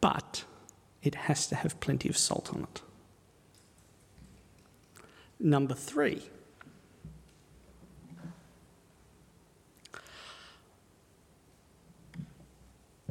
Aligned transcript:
but 0.00 0.44
it 1.02 1.14
has 1.14 1.46
to 1.48 1.54
have 1.54 1.80
plenty 1.80 2.08
of 2.08 2.16
salt 2.16 2.52
on 2.52 2.62
it. 2.62 2.82
Number 5.38 5.74
three. 5.74 6.22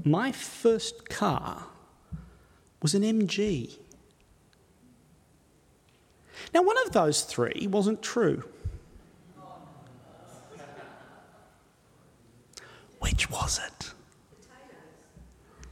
My 0.03 0.31
first 0.31 1.09
car 1.09 1.65
was 2.81 2.93
an 2.95 3.03
MG. 3.03 3.77
Now, 6.53 6.61
one 6.63 6.77
of 6.85 6.93
those 6.93 7.23
three 7.23 7.67
wasn't 7.69 8.01
true. 8.01 8.43
Which 12.99 13.29
was 13.29 13.59
it? 13.59 13.93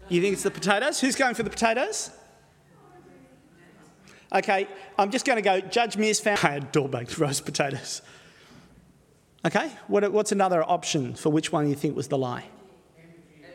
You 0.09 0.21
think 0.21 0.33
it's 0.33 0.43
the 0.43 0.51
potatoes? 0.51 0.99
Who's 0.99 1.15
going 1.15 1.35
for 1.35 1.43
the 1.43 1.49
potatoes? 1.49 2.11
Okay, 4.33 4.67
I'm 4.97 5.11
just 5.11 5.25
going 5.25 5.37
to 5.37 5.41
go. 5.41 5.61
Judge 5.61 5.97
Mears 5.97 6.19
found 6.19 6.39
I 6.43 6.49
had 6.49 6.71
door 6.71 6.89
baked 6.89 7.17
roast 7.19 7.45
potatoes. 7.45 8.01
Okay, 9.45 9.71
what, 9.87 10.09
what's 10.11 10.31
another 10.31 10.63
option 10.63 11.13
for 11.13 11.29
which 11.29 11.51
one 11.51 11.69
you 11.69 11.75
think 11.75 11.95
was 11.95 12.07
the 12.07 12.17
lie? 12.17 12.45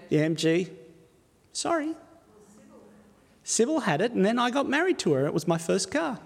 The 0.09 0.16
MG. 0.16 0.70
Sorry. 1.52 1.95
Sybil 3.45 3.80
had 3.80 4.01
it, 4.01 4.12
and 4.12 4.24
then 4.24 4.38
I 4.38 4.51
got 4.51 4.69
married 4.69 4.98
to 5.01 5.12
her. 5.15 5.27
It 5.27 5.34
was 5.34 5.48
my 5.48 5.59
first 5.59 5.91
car. 5.91 6.19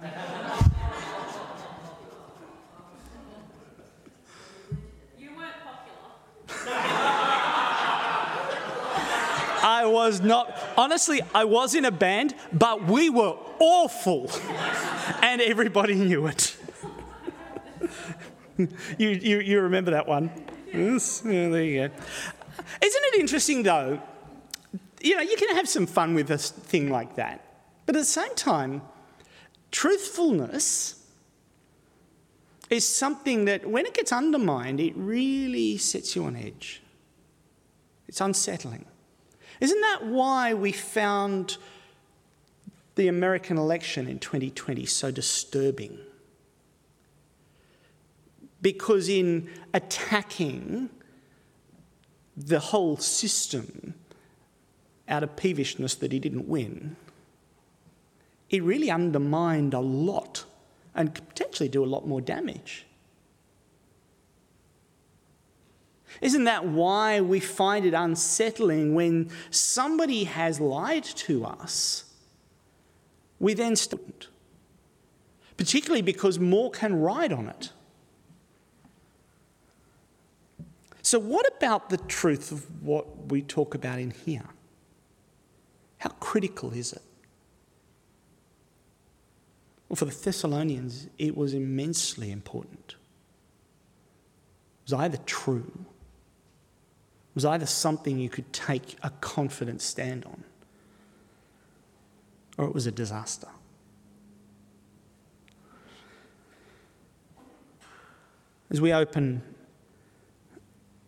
I 9.86 9.88
was 9.88 10.20
not, 10.20 10.58
honestly, 10.76 11.20
I 11.32 11.45
was 11.45 11.76
in 11.76 11.84
a 11.84 11.92
band, 11.92 12.34
but 12.52 12.86
we 12.86 13.08
were 13.08 13.36
awful. 13.60 14.28
and 15.22 15.40
everybody 15.40 15.95
knew 15.95 16.26
it. 16.26 16.56
you, 18.59 18.68
you, 18.98 19.38
you 19.38 19.60
remember 19.60 19.92
that 19.92 20.09
one? 20.09 20.32
Yes. 20.73 21.23
Yeah, 21.24 21.51
there 21.51 21.62
you 21.62 21.88
go. 21.88 21.95
Isn't 22.82 23.02
it 23.04 23.20
interesting, 23.20 23.62
though? 23.62 24.01
You 25.01 25.14
know, 25.14 25.23
you 25.23 25.37
can 25.37 25.54
have 25.54 25.68
some 25.68 25.87
fun 25.87 26.14
with 26.16 26.32
a 26.32 26.38
thing 26.38 26.90
like 26.90 27.14
that. 27.14 27.45
But 27.87 27.95
at 27.95 28.01
the 28.01 28.04
same 28.04 28.34
time, 28.34 28.82
truthfulness 29.70 31.01
is 32.70 32.84
something 32.84 33.45
that, 33.45 33.64
when 33.70 33.87
it 33.87 33.95
gets 33.95 34.10
undermined, 34.10 34.80
it 34.80 34.95
really 34.96 35.79
sets 35.79 36.16
you 36.16 36.24
on 36.24 36.34
edge. 36.34 36.82
It's 38.09 38.20
unsettling. 38.20 38.87
Isn't 39.60 39.80
that 39.80 40.04
why 40.04 40.54
we 40.54 40.73
found 40.73 41.57
the 42.95 43.09
American 43.09 43.57
election 43.57 44.09
in 44.09 44.18
2020 44.18 44.87
so 44.87 45.10
disturbing? 45.10 45.98
Because 48.60 49.09
in 49.09 49.48
attacking 49.73 50.90
the 52.37 52.59
whole 52.59 52.96
system 52.96 53.95
out 55.09 55.23
of 55.23 55.37
peevishness 55.37 55.98
that 56.01 56.13
he 56.13 56.18
didn't 56.18 56.48
win, 56.48 56.96
it 58.51 58.63
really 58.63 58.91
undermined 58.91 59.74
a 59.74 59.80
lot 59.80 60.45
and 60.95 61.15
could 61.15 61.29
potentially 61.29 61.68
do 61.68 61.85
a 61.85 61.87
lot 61.87 62.07
more 62.07 62.20
damage. 62.20 62.85
Isn't 66.20 66.44
that 66.44 66.66
why 66.66 67.20
we 67.20 67.41
find 67.41 67.84
it 67.84 67.94
unsettling 67.94 68.94
when 68.94 69.31
somebody 69.50 70.25
has 70.25 70.60
lied 70.60 71.04
to 71.04 71.44
us? 71.44 72.04
We 73.38 73.54
then 73.54 73.76
stand, 73.76 74.28
particularly 75.56 76.03
because 76.03 76.38
more 76.38 76.70
can 76.70 77.00
ride 77.00 77.32
on 77.32 77.48
it. 77.48 77.70
So, 81.02 81.18
what 81.18 81.46
about 81.56 81.91
the 81.91 81.98
truth 81.98 82.50
of 82.50 82.82
what 82.82 83.30
we 83.30 83.42
talk 83.42 83.74
about 83.74 83.98
in 83.98 84.10
here? 84.10 84.48
How 85.98 86.10
critical 86.10 86.72
is 86.72 86.92
it? 86.92 87.02
Well, 89.88 89.96
for 89.96 90.06
the 90.06 90.14
Thessalonians, 90.14 91.08
it 91.18 91.36
was 91.36 91.54
immensely 91.54 92.32
important. 92.32 92.96
It 94.84 94.91
was 94.91 94.92
either 94.94 95.18
true 95.18 95.86
was 97.36 97.44
either 97.44 97.66
something 97.66 98.19
you 98.19 98.30
could 98.30 98.50
take 98.50 98.97
a 99.02 99.10
confident 99.20 99.82
stand 99.82 100.24
on, 100.24 100.42
or 102.56 102.64
it 102.64 102.74
was 102.74 102.86
a 102.86 102.91
disaster. 102.91 103.47
As 108.70 108.80
we 108.80 108.91
open 108.92 109.42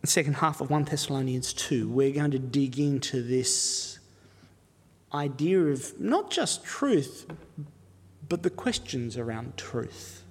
the 0.03 0.07
second 0.07 0.35
half 0.35 0.61
of 0.61 0.69
1 0.71 0.85
Thessalonians 0.85 1.55
2, 1.55 1.89
we're 1.89 2.13
going 2.13 2.31
to 2.31 2.39
dig 2.39 2.79
into 2.79 3.23
this 3.23 3.99
idea 5.15 5.59
of 5.61 5.99
not 5.99 6.31
just 6.31 6.63
truth, 6.63 7.27
but 8.29 8.43
the 8.43 8.51
questions 8.51 9.17
around 9.17 9.57
truth. 9.57 10.25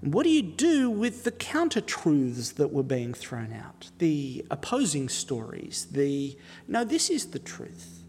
What 0.00 0.22
do 0.22 0.30
you 0.30 0.42
do 0.42 0.90
with 0.90 1.24
the 1.24 1.32
counter 1.32 1.80
truths 1.80 2.52
that 2.52 2.72
were 2.72 2.84
being 2.84 3.14
thrown 3.14 3.52
out? 3.52 3.90
The 3.98 4.44
opposing 4.50 5.08
stories, 5.08 5.88
the 5.90 6.38
no, 6.68 6.84
this 6.84 7.10
is 7.10 7.26
the 7.26 7.40
truth. 7.40 8.04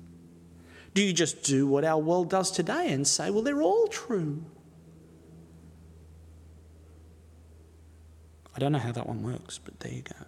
Do 0.93 1.01
you 1.01 1.13
just 1.13 1.43
do 1.43 1.65
what 1.65 1.83
our 1.83 1.97
world 1.99 2.29
does 2.29 2.51
today 2.51 2.91
and 2.91 3.07
say, 3.07 3.31
well, 3.31 3.41
they're 3.41 3.61
all 3.61 3.87
true? 3.87 4.43
I 8.55 8.59
don't 8.59 8.71
know 8.71 8.79
how 8.79 8.91
that 8.91 9.07
one 9.07 9.23
works, 9.23 9.57
but 9.57 9.79
there 9.79 9.93
you 9.93 10.01
go. 10.01 10.25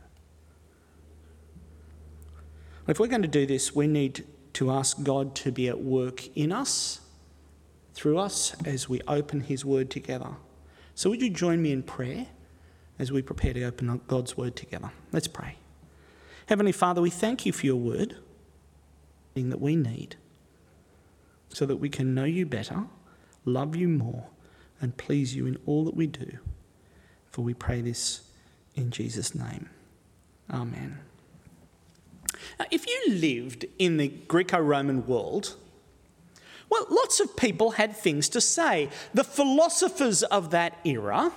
If 2.88 3.00
we're 3.00 3.08
going 3.08 3.22
to 3.22 3.28
do 3.28 3.46
this, 3.46 3.76
we 3.76 3.88
need 3.88 4.26
to 4.54 4.72
ask 4.72 5.02
God 5.04 5.36
to 5.36 5.52
be 5.52 5.68
at 5.68 5.80
work 5.82 6.36
in 6.36 6.52
us, 6.52 7.02
through 7.94 8.18
us, 8.18 8.56
as 8.66 8.90
we 8.90 9.02
open 9.08 9.42
His 9.42 9.64
Word 9.64 9.90
together. 9.90 10.32
So, 10.96 11.10
would 11.10 11.22
you 11.22 11.30
join 11.30 11.62
me 11.62 11.72
in 11.72 11.84
prayer 11.84 12.28
as 13.00 13.12
we 13.12 13.22
prepare 13.22 13.54
to 13.54 13.64
open 13.64 13.90
up 13.90 14.08
God's 14.08 14.38
word 14.38 14.56
together? 14.56 14.92
Let's 15.12 15.28
pray. 15.28 15.56
Heavenly 16.48 16.72
Father, 16.72 17.02
we 17.02 17.10
thank 17.10 17.46
you 17.46 17.54
for 17.54 17.66
your 17.66 17.78
word, 17.78 18.18
thing 19.34 19.50
that 19.50 19.62
we 19.62 19.76
need, 19.76 20.18
so 21.50 21.66
that 21.66 21.78
we 21.78 21.90
can 21.90 22.14
know 22.14 22.26
you 22.26 22.46
better, 22.46 22.86
love 23.46 23.76
you 23.76 23.88
more, 23.88 24.26
and 24.82 24.98
please 24.98 25.36
you 25.36 25.46
in 25.46 25.58
all 25.66 25.86
that 25.86 25.96
we 25.96 26.08
do. 26.08 26.38
For 27.30 27.42
we 27.42 27.54
pray 27.54 27.82
this 27.82 28.22
in 28.76 28.92
Jesus' 28.92 29.34
name. 29.34 29.70
Amen. 30.50 31.00
Now, 32.60 32.66
if 32.72 32.86
you 32.88 33.14
lived 33.16 33.66
in 33.80 33.98
the 33.98 34.10
Greco 34.10 34.60
Roman 34.60 35.06
world, 35.08 35.56
well, 36.72 36.88
lots 36.90 37.20
of 37.20 37.36
people 37.36 37.72
had 37.72 37.96
things 37.96 38.30
to 38.30 38.40
say. 38.40 38.90
The 39.14 39.26
philosophers 39.26 40.24
of 40.24 40.52
that 40.52 40.78
era, 40.86 41.34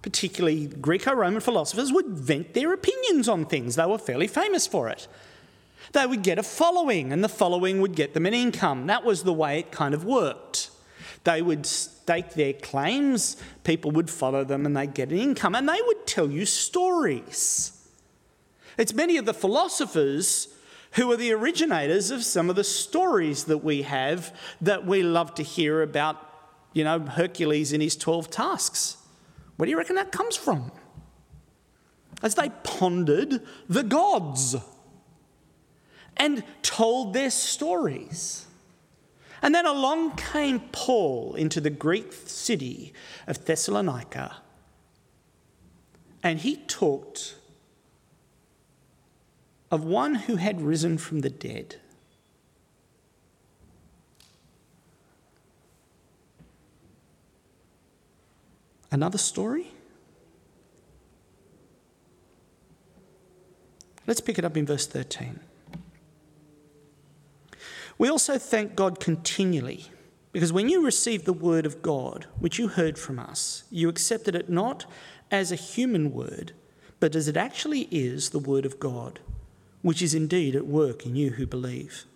particularly 0.00 0.68
Greco 0.68 1.12
Roman 1.12 1.40
philosophers, 1.40 1.92
would 1.92 2.06
vent 2.06 2.54
their 2.54 2.72
opinions 2.72 3.28
on 3.28 3.44
things. 3.46 3.74
They 3.74 3.84
were 3.84 3.98
fairly 3.98 4.28
famous 4.28 4.66
for 4.66 4.88
it. 4.88 5.08
They 5.92 6.06
would 6.06 6.22
get 6.22 6.38
a 6.38 6.42
following, 6.44 7.12
and 7.12 7.22
the 7.22 7.28
following 7.28 7.80
would 7.80 7.96
get 7.96 8.14
them 8.14 8.26
an 8.26 8.34
income. 8.34 8.86
That 8.86 9.04
was 9.04 9.24
the 9.24 9.32
way 9.32 9.58
it 9.58 9.72
kind 9.72 9.92
of 9.92 10.04
worked. 10.04 10.70
They 11.24 11.42
would 11.42 11.66
stake 11.66 12.34
their 12.34 12.52
claims, 12.52 13.36
people 13.64 13.90
would 13.90 14.08
follow 14.08 14.44
them, 14.44 14.64
and 14.64 14.76
they'd 14.76 14.94
get 14.94 15.10
an 15.10 15.18
income, 15.18 15.56
and 15.56 15.68
they 15.68 15.80
would 15.86 16.06
tell 16.06 16.30
you 16.30 16.46
stories. 16.46 17.72
It's 18.78 18.94
many 18.94 19.16
of 19.16 19.24
the 19.24 19.34
philosophers 19.34 20.48
who 20.92 21.10
are 21.10 21.16
the 21.16 21.32
originators 21.32 22.10
of 22.10 22.24
some 22.24 22.48
of 22.48 22.56
the 22.56 22.64
stories 22.64 23.44
that 23.44 23.58
we 23.58 23.82
have 23.82 24.34
that 24.60 24.86
we 24.86 25.02
love 25.02 25.34
to 25.34 25.42
hear 25.42 25.82
about, 25.82 26.16
you 26.72 26.84
know, 26.84 27.00
Hercules 27.00 27.72
and 27.72 27.82
his 27.82 27.96
12 27.96 28.30
tasks. 28.30 28.96
Where 29.56 29.66
do 29.66 29.70
you 29.70 29.78
reckon 29.78 29.96
that 29.96 30.12
comes 30.12 30.36
from? 30.36 30.70
As 32.22 32.34
they 32.34 32.50
pondered 32.62 33.42
the 33.68 33.82
gods 33.82 34.56
and 36.16 36.42
told 36.62 37.12
their 37.12 37.30
stories. 37.30 38.46
And 39.42 39.54
then 39.54 39.66
along 39.66 40.16
came 40.16 40.60
Paul 40.72 41.34
into 41.34 41.60
the 41.60 41.70
Greek 41.70 42.12
city 42.12 42.94
of 43.26 43.44
Thessalonica, 43.44 44.36
and 46.22 46.40
he 46.40 46.56
talked 46.56 47.36
of 49.70 49.84
one 49.84 50.14
who 50.14 50.36
had 50.36 50.60
risen 50.60 50.98
from 50.98 51.20
the 51.20 51.30
dead. 51.30 51.76
Another 58.90 59.18
story? 59.18 59.72
Let's 64.06 64.20
pick 64.20 64.38
it 64.38 64.44
up 64.44 64.56
in 64.56 64.64
verse 64.64 64.86
13. 64.86 65.40
We 67.98 68.08
also 68.08 68.38
thank 68.38 68.76
God 68.76 69.00
continually 69.00 69.86
because 70.32 70.52
when 70.52 70.68
you 70.68 70.84
received 70.84 71.24
the 71.24 71.32
word 71.32 71.66
of 71.66 71.82
God, 71.82 72.26
which 72.38 72.58
you 72.58 72.68
heard 72.68 72.98
from 72.98 73.18
us, 73.18 73.64
you 73.70 73.88
accepted 73.88 74.34
it 74.34 74.48
not 74.48 74.84
as 75.30 75.50
a 75.50 75.56
human 75.56 76.12
word, 76.12 76.52
but 77.00 77.16
as 77.16 77.26
it 77.26 77.36
actually 77.36 77.88
is 77.90 78.30
the 78.30 78.38
word 78.38 78.66
of 78.66 78.78
God, 78.78 79.18
which 79.86 80.02
is 80.02 80.14
indeed 80.14 80.56
at 80.56 80.66
work 80.66 81.06
in 81.06 81.14
you 81.14 81.30
who 81.30 81.46
believe. 81.46 82.06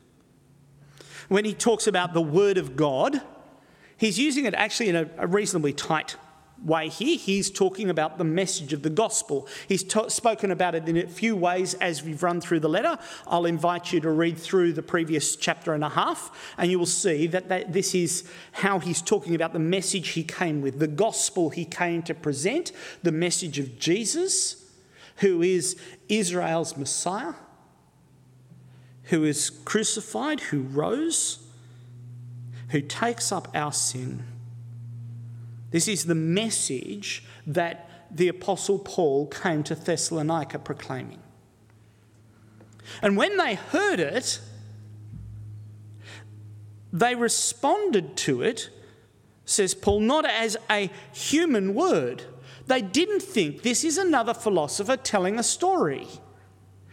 When 1.29 1.45
he 1.45 1.55
talks 1.55 1.87
about 1.87 2.15
the 2.15 2.21
word 2.21 2.59
of 2.59 2.75
God, 2.75 3.23
he's 3.97 4.19
using 4.19 4.45
it 4.45 4.55
actually 4.55 4.89
in 4.89 4.97
a, 4.97 5.27
reasonably 5.29 5.73
tight 5.73 6.17
way 6.65 6.89
here. 6.89 7.17
He's 7.17 7.49
talking 7.49 7.89
about 7.89 8.19
the 8.19 8.25
message 8.25 8.73
of 8.73 8.83
the 8.83 8.91
gospel. 8.91 9.47
He's 9.69 9.87
spoken 10.09 10.51
about 10.51 10.75
it 10.75 10.89
in 10.89 10.97
a 10.97 11.07
few 11.07 11.37
ways 11.37 11.75
as 11.75 12.03
we've 12.03 12.25
run 12.25 12.41
through 12.41 12.59
the 12.59 12.69
letter. 12.69 12.99
I'll 13.29 13.47
invite 13.47 13.93
you 13.93 14.01
to 14.01 14.11
read 14.11 14.37
through 14.37 14.73
the 14.73 14.83
previous 14.83 15.37
chapter 15.37 15.73
and 15.73 15.85
a 15.85 15.91
half, 15.91 16.53
and 16.59 16.73
you 16.73 16.79
will 16.81 16.87
see 16.87 17.29
that, 17.29 17.51
that 17.51 17.73
this 17.73 17.95
is 17.95 18.29
how 18.51 18.81
he's 18.81 19.01
talking 19.01 19.37
about 19.37 19.53
the 19.53 19.61
message 19.61 20.09
he 20.09 20.25
came 20.25 20.61
with, 20.61 20.81
the 20.81 20.89
gospel 20.89 21.51
he 21.51 21.65
came 21.65 22.03
to 22.03 22.15
present, 22.15 22.73
the 23.05 23.13
message 23.13 23.61
of 23.61 23.79
Jesus, 23.79 24.57
who 25.19 25.41
is 25.41 25.77
Israel's 26.09 26.77
Messiah, 26.77 27.35
who 29.11 29.25
is 29.25 29.51
crucified, 29.51 30.41
who 30.41 30.63
rose, 30.63 31.39
who 32.71 32.81
takes 32.81 33.31
up 33.31 33.49
our 33.55 33.73
sin 33.73 34.25
this 35.71 35.87
is 35.87 36.07
the 36.07 36.15
message 36.15 37.23
that 37.47 37.89
the 38.11 38.29
Apostle 38.29 38.79
Paul 38.79 39.27
came 39.29 39.63
to 39.65 39.75
Thessalonica 39.75 40.59
proclaiming. 40.59 41.21
And 43.03 43.17
when 43.17 43.37
they 43.37 43.55
heard 43.55 44.01
it, 44.01 44.41
they 46.93 47.15
responded 47.15 48.17
to 48.19 48.43
it, 48.43 48.69
says 49.45 49.75
Paul, 49.75 50.01
not 50.01 50.25
as 50.25 50.57
a 50.69 50.91
human 51.13 51.75
word. 51.75 52.25
They 52.67 52.83
didn't 52.83 53.23
think 53.23 53.63
this 53.63 53.85
is 53.85 53.97
another 53.97 54.35
philosopher 54.35 54.97
telling 54.97 55.39
a 55.39 55.45
story. 55.45 56.09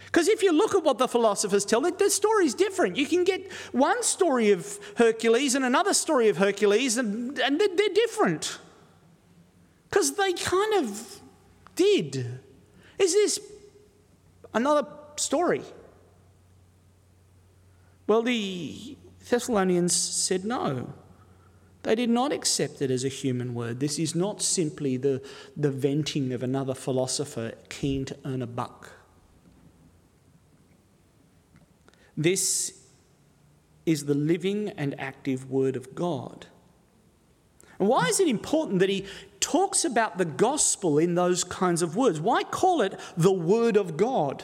Because 0.07 0.29
if 0.29 0.41
you 0.41 0.53
look 0.53 0.73
at 0.73 0.83
what 0.83 0.97
the 0.97 1.07
philosophers 1.07 1.65
tell, 1.65 1.81
the 1.81 2.09
story's 2.09 2.53
different. 2.53 2.95
You 2.95 3.05
can 3.05 3.25
get 3.25 3.51
one 3.73 4.01
story 4.03 4.51
of 4.51 4.79
Hercules 4.95 5.53
and 5.53 5.65
another 5.65 5.93
story 5.93 6.29
of 6.29 6.37
Hercules, 6.37 6.97
and, 6.97 7.37
and 7.39 7.59
they're, 7.59 7.75
they're 7.75 7.89
different. 7.93 8.57
Because 9.89 10.15
they 10.15 10.31
kind 10.31 10.75
of 10.75 11.19
did. 11.75 12.39
Is 12.97 13.13
this 13.13 13.39
another 14.53 14.87
story? 15.17 15.61
Well, 18.07 18.21
the 18.21 18.97
Thessalonians 19.29 19.93
said 19.93 20.45
no. 20.45 20.93
They 21.83 21.95
did 21.95 22.09
not 22.09 22.31
accept 22.31 22.81
it 22.81 22.91
as 22.91 23.03
a 23.03 23.09
human 23.09 23.53
word. 23.53 23.81
This 23.81 23.99
is 23.99 24.15
not 24.15 24.41
simply 24.41 24.95
the, 24.95 25.21
the 25.55 25.71
venting 25.71 26.31
of 26.31 26.43
another 26.43 26.73
philosopher 26.73 27.53
keen 27.67 28.05
to 28.05 28.17
earn 28.25 28.41
a 28.41 28.47
buck. 28.47 28.96
This 32.17 32.73
is 33.85 34.05
the 34.05 34.15
living 34.15 34.69
and 34.69 34.99
active 34.99 35.49
Word 35.49 35.75
of 35.75 35.93
God. 35.95 36.47
And 37.79 37.87
why 37.87 38.07
is 38.07 38.19
it 38.19 38.27
important 38.27 38.79
that 38.79 38.89
he 38.89 39.05
talks 39.39 39.85
about 39.85 40.17
the 40.17 40.25
gospel 40.25 40.97
in 40.97 41.15
those 41.15 41.43
kinds 41.43 41.81
of 41.81 41.95
words? 41.95 42.19
Why 42.19 42.43
call 42.43 42.81
it 42.81 42.99
the 43.15 43.31
Word 43.31 43.77
of 43.77 43.95
God? 43.95 44.43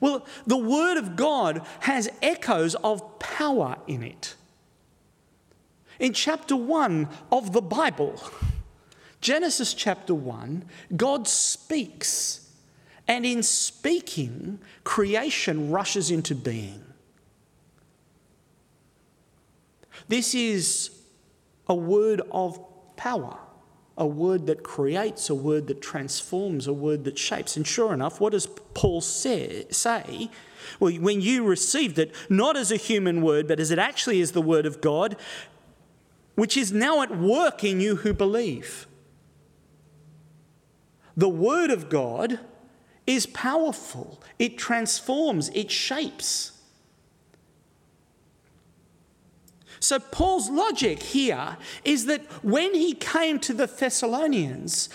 Well, 0.00 0.26
the 0.46 0.58
Word 0.58 0.96
of 0.96 1.16
God 1.16 1.64
has 1.80 2.08
echoes 2.20 2.74
of 2.76 3.18
power 3.20 3.76
in 3.86 4.02
it. 4.02 4.34
In 5.98 6.12
chapter 6.12 6.56
1 6.56 7.08
of 7.32 7.52
the 7.52 7.62
Bible, 7.62 8.20
Genesis 9.20 9.72
chapter 9.72 10.14
1, 10.14 10.64
God 10.96 11.28
speaks. 11.28 12.45
And 13.08 13.24
in 13.24 13.42
speaking, 13.42 14.58
creation 14.84 15.70
rushes 15.70 16.10
into 16.10 16.34
being. 16.34 16.82
This 20.08 20.34
is 20.34 20.90
a 21.68 21.74
word 21.74 22.22
of 22.30 22.58
power, 22.96 23.38
a 23.96 24.06
word 24.06 24.46
that 24.46 24.62
creates, 24.62 25.30
a 25.30 25.34
word 25.34 25.66
that 25.68 25.80
transforms, 25.80 26.66
a 26.66 26.72
word 26.72 27.04
that 27.04 27.18
shapes. 27.18 27.56
And 27.56 27.66
sure 27.66 27.92
enough, 27.92 28.20
what 28.20 28.32
does 28.32 28.46
Paul 28.74 29.00
say? 29.00 29.66
say? 29.70 30.30
Well, 30.80 30.92
when 30.94 31.20
you 31.20 31.44
received 31.44 31.98
it, 31.98 32.14
not 32.28 32.56
as 32.56 32.70
a 32.70 32.76
human 32.76 33.22
word, 33.22 33.46
but 33.48 33.60
as 33.60 33.70
it 33.70 33.78
actually 33.78 34.20
is 34.20 34.32
the 34.32 34.42
word 34.42 34.66
of 34.66 34.80
God, 34.80 35.16
which 36.34 36.56
is 36.56 36.72
now 36.72 37.02
at 37.02 37.16
work 37.16 37.64
in 37.64 37.80
you 37.80 37.96
who 37.96 38.12
believe. 38.12 38.86
The 41.16 41.28
word 41.28 41.70
of 41.70 41.88
God 41.88 42.40
is 43.06 43.26
powerful, 43.26 44.20
it 44.38 44.58
transforms, 44.58 45.48
it 45.50 45.70
shapes. 45.70 46.52
So, 49.78 49.98
Paul's 50.00 50.50
logic 50.50 51.02
here 51.02 51.58
is 51.84 52.06
that 52.06 52.22
when 52.42 52.74
he 52.74 52.94
came 52.94 53.38
to 53.40 53.52
the 53.52 53.66
Thessalonians, 53.66 54.88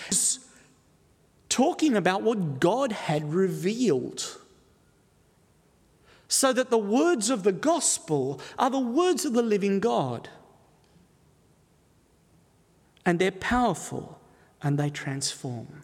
talking 1.52 1.94
about 1.94 2.22
what 2.22 2.60
God 2.60 2.92
had 2.92 3.34
revealed. 3.34 4.38
So 6.26 6.50
that 6.54 6.70
the 6.70 6.78
words 6.78 7.28
of 7.28 7.42
the 7.42 7.52
gospel 7.52 8.40
are 8.58 8.70
the 8.70 8.78
words 8.78 9.26
of 9.26 9.34
the 9.34 9.42
living 9.42 9.78
God. 9.78 10.30
And 13.04 13.18
they're 13.18 13.30
powerful 13.30 14.18
and 14.62 14.78
they 14.78 14.88
transform. 14.88 15.82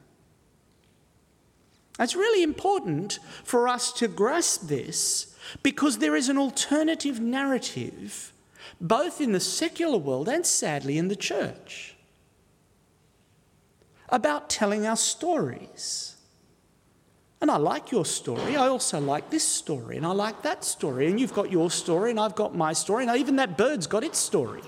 It's 1.99 2.15
really 2.15 2.43
important 2.43 3.19
for 3.45 3.67
us 3.69 3.93
to 3.95 4.09
grasp 4.09 4.69
this 4.69 5.35
because 5.63 5.99
there 5.99 6.15
is 6.15 6.29
an 6.29 6.39
alternative 6.39 7.21
narrative 7.21 8.33
both 8.81 9.21
in 9.21 9.33
the 9.33 9.41
secular 9.41 9.99
world 9.99 10.29
and 10.29 10.47
sadly 10.47 10.99
in 10.99 11.09
the 11.09 11.17
church, 11.17 11.97
about 14.09 14.49
telling 14.49 14.87
our 14.87 14.97
stories. 14.97 16.17
And 17.41 17.51
I 17.51 17.57
like 17.57 17.93
your 17.93 18.05
story. 18.05 18.57
I 18.57 18.67
also 18.67 19.01
like 19.01 19.31
this 19.31 19.47
story, 19.47 19.97
and 19.97 20.05
I 20.05 20.13
like 20.13 20.43
that 20.43 20.65
story. 20.65 21.07
And 21.07 21.21
you've 21.21 21.35
got 21.35 21.53
your 21.53 21.71
story, 21.71 22.11
and 22.11 22.19
I've 22.19 22.35
got 22.35 22.55
my 22.55 22.73
story, 22.73 23.07
and 23.07 23.17
even 23.17 23.37
that 23.37 23.57
bird's 23.57 23.87
got 23.87 24.03
its 24.03 24.19
story. 24.19 24.63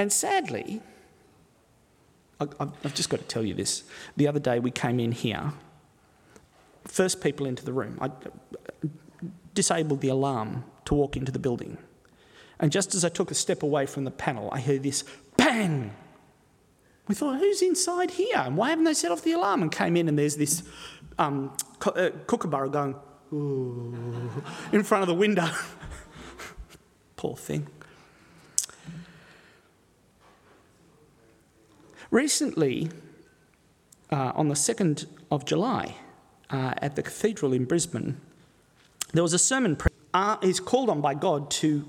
And 0.00 0.10
sadly, 0.10 0.80
I've 2.40 2.94
just 2.94 3.10
got 3.10 3.20
to 3.20 3.26
tell 3.26 3.44
you 3.44 3.52
this. 3.52 3.84
The 4.16 4.28
other 4.28 4.40
day 4.40 4.58
we 4.58 4.70
came 4.70 4.98
in 4.98 5.12
here 5.12 5.52
first 6.86 7.20
people 7.20 7.44
into 7.44 7.66
the 7.66 7.74
room. 7.74 7.98
I 8.00 8.10
disabled 9.52 10.00
the 10.00 10.08
alarm 10.08 10.64
to 10.86 10.94
walk 10.94 11.18
into 11.18 11.30
the 11.30 11.38
building. 11.38 11.76
And 12.58 12.72
just 12.72 12.94
as 12.94 13.04
I 13.04 13.10
took 13.10 13.30
a 13.30 13.34
step 13.34 13.62
away 13.62 13.84
from 13.84 14.04
the 14.04 14.10
panel, 14.10 14.48
I 14.50 14.60
heard 14.60 14.82
this 14.82 15.04
bang. 15.36 15.92
We 17.06 17.14
thought, 17.14 17.38
who's 17.38 17.60
inside 17.60 18.12
here? 18.12 18.38
And 18.38 18.56
why 18.56 18.70
haven't 18.70 18.84
they 18.84 18.94
set 18.94 19.12
off 19.12 19.20
the 19.22 19.32
alarm? 19.32 19.60
And 19.60 19.70
came 19.70 19.98
in, 19.98 20.08
and 20.08 20.18
there's 20.18 20.36
this 20.36 20.62
um, 21.18 21.54
uh, 21.84 22.08
kookaburra 22.26 22.70
going 22.70 22.94
in 24.72 24.82
front 24.82 25.02
of 25.02 25.08
the 25.08 25.14
window. 25.14 25.50
Poor 27.16 27.36
thing. 27.36 27.66
Recently, 32.10 32.90
uh, 34.10 34.32
on 34.34 34.48
the 34.48 34.54
2nd 34.54 35.06
of 35.30 35.44
July, 35.44 35.94
uh, 36.50 36.74
at 36.78 36.96
the 36.96 37.02
cathedral 37.02 37.52
in 37.52 37.64
Brisbane, 37.64 38.20
there 39.12 39.22
was 39.22 39.32
a 39.32 39.38
sermon. 39.38 39.76
Pre- 39.76 39.92
uh, 40.12 40.36
he's 40.42 40.58
called 40.58 40.90
on 40.90 41.00
by 41.00 41.14
God 41.14 41.50
to 41.52 41.86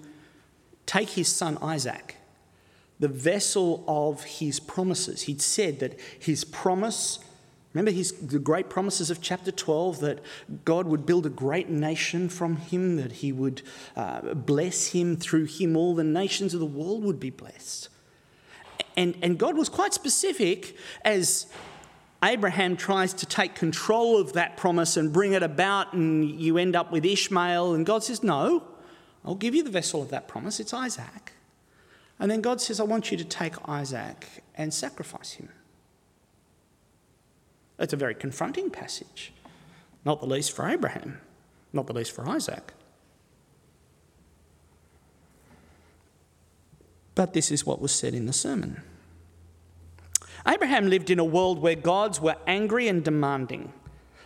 take 0.85 1.09
his 1.09 1.27
son 1.27 1.57
Isaac, 1.59 2.17
the 2.99 3.07
vessel 3.07 3.83
of 3.87 4.23
his 4.23 4.59
promises. 4.59 5.23
He'd 5.23 5.41
said 5.41 5.79
that 5.79 5.99
his 6.19 6.43
promise, 6.43 7.17
remember 7.73 7.89
his, 7.89 8.11
the 8.11 8.37
great 8.37 8.69
promises 8.69 9.09
of 9.09 9.21
chapter 9.21 9.51
12, 9.51 10.01
that 10.01 10.19
God 10.65 10.85
would 10.85 11.03
build 11.07 11.25
a 11.25 11.29
great 11.29 11.69
nation 11.69 12.29
from 12.29 12.57
him, 12.57 12.97
that 12.97 13.11
he 13.13 13.31
would 13.31 13.63
uh, 13.95 14.35
bless 14.35 14.87
him, 14.87 15.15
through 15.15 15.45
him 15.45 15.75
all 15.75 15.95
the 15.95 16.03
nations 16.03 16.53
of 16.53 16.59
the 16.59 16.65
world 16.67 17.03
would 17.03 17.19
be 17.19 17.31
blessed. 17.31 17.89
And, 19.01 19.17
and 19.23 19.39
God 19.39 19.57
was 19.57 19.67
quite 19.67 19.95
specific 19.95 20.75
as 21.03 21.47
Abraham 22.23 22.77
tries 22.77 23.15
to 23.15 23.25
take 23.25 23.55
control 23.55 24.21
of 24.21 24.33
that 24.33 24.57
promise 24.57 24.95
and 24.95 25.11
bring 25.11 25.33
it 25.33 25.41
about, 25.41 25.93
and 25.93 26.39
you 26.39 26.59
end 26.59 26.75
up 26.75 26.91
with 26.91 27.03
Ishmael. 27.03 27.73
And 27.73 27.83
God 27.83 28.03
says, 28.03 28.21
No, 28.21 28.63
I'll 29.25 29.33
give 29.33 29.55
you 29.55 29.63
the 29.63 29.71
vessel 29.71 30.03
of 30.03 30.09
that 30.09 30.27
promise. 30.27 30.59
It's 30.59 30.71
Isaac. 30.71 31.33
And 32.19 32.29
then 32.29 32.41
God 32.41 32.61
says, 32.61 32.79
I 32.79 32.83
want 32.83 33.09
you 33.09 33.17
to 33.17 33.23
take 33.23 33.55
Isaac 33.67 34.27
and 34.53 34.71
sacrifice 34.71 35.31
him. 35.31 35.49
It's 37.79 37.93
a 37.93 37.97
very 37.97 38.13
confronting 38.13 38.69
passage, 38.69 39.33
not 40.05 40.19
the 40.19 40.27
least 40.27 40.51
for 40.51 40.69
Abraham, 40.69 41.19
not 41.73 41.87
the 41.87 41.93
least 41.93 42.11
for 42.11 42.29
Isaac. 42.29 42.71
But 47.15 47.33
this 47.33 47.49
is 47.49 47.65
what 47.65 47.81
was 47.81 47.91
said 47.91 48.13
in 48.13 48.27
the 48.27 48.33
sermon. 48.33 48.83
Abraham 50.47 50.89
lived 50.89 51.09
in 51.09 51.19
a 51.19 51.25
world 51.25 51.59
where 51.59 51.75
gods 51.75 52.19
were 52.19 52.35
angry 52.47 52.87
and 52.87 53.03
demanding 53.03 53.73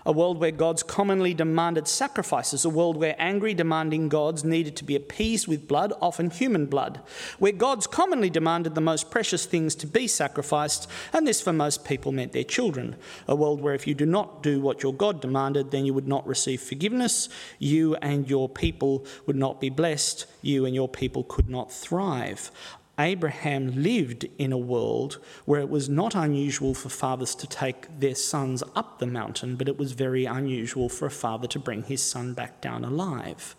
a 0.05 0.11
world 0.11 0.39
where 0.39 0.51
gods 0.51 0.83
commonly 0.83 1.33
demanded 1.33 1.87
sacrifices, 1.87 2.63
a 2.63 2.69
world 2.69 2.95
where 2.95 3.15
angry, 3.17 3.55
demanding 3.55 4.07
gods 4.07 4.43
needed 4.43 4.75
to 4.75 4.83
be 4.83 4.95
appeased 4.95 5.47
with 5.47 5.67
blood, 5.67 5.93
often 5.99 6.29
human 6.29 6.67
blood, 6.67 7.01
where 7.39 7.51
gods 7.51 7.87
commonly 7.87 8.29
demanded 8.29 8.75
the 8.75 8.81
most 8.81 9.09
precious 9.09 9.45
things 9.47 9.73
to 9.73 9.87
be 9.87 10.07
sacrificed, 10.07 10.87
and 11.11 11.25
this 11.25 11.41
for 11.41 11.51
most 11.51 11.83
people 11.83 12.11
meant 12.11 12.33
their 12.33 12.43
children. 12.43 12.95
A 13.27 13.35
world 13.35 13.61
where 13.61 13.73
if 13.73 13.87
you 13.87 13.95
do 13.95 14.05
not 14.05 14.43
do 14.43 14.61
what 14.61 14.83
your 14.83 14.93
God 14.93 15.21
demanded, 15.21 15.71
then 15.71 15.85
you 15.85 15.93
would 15.95 16.07
not 16.07 16.27
receive 16.27 16.61
forgiveness, 16.61 17.27
you 17.57 17.95
and 17.95 18.29
your 18.29 18.47
people 18.47 19.05
would 19.25 19.35
not 19.35 19.59
be 19.59 19.69
blessed, 19.69 20.27
you 20.43 20.65
and 20.65 20.75
your 20.75 20.87
people 20.87 21.23
could 21.23 21.49
not 21.49 21.71
thrive. 21.71 22.51
Abraham 22.97 23.83
lived 23.83 24.25
in 24.37 24.53
a 24.53 24.57
world 24.57 25.19
where 25.45 25.59
it 25.59 25.69
was 25.69 25.89
not 25.89 26.15
unusual 26.15 26.73
for 26.73 26.89
fathers 26.89 27.35
to 27.35 27.47
take 27.47 27.99
their 27.99 28.15
sons 28.15 28.63
up 28.75 28.99
the 28.99 29.05
mountain, 29.05 29.55
but 29.55 29.67
it 29.67 29.77
was 29.77 29.91
very 29.91 30.25
unusual 30.25 30.87
for 30.87 31.05
a 31.05 31.11
father 31.11 31.47
to 31.47 31.59
bring 31.59 31.83
his 31.83 32.01
son 32.01 32.33
back 32.33 32.61
down 32.61 32.85
alive. 32.85 33.55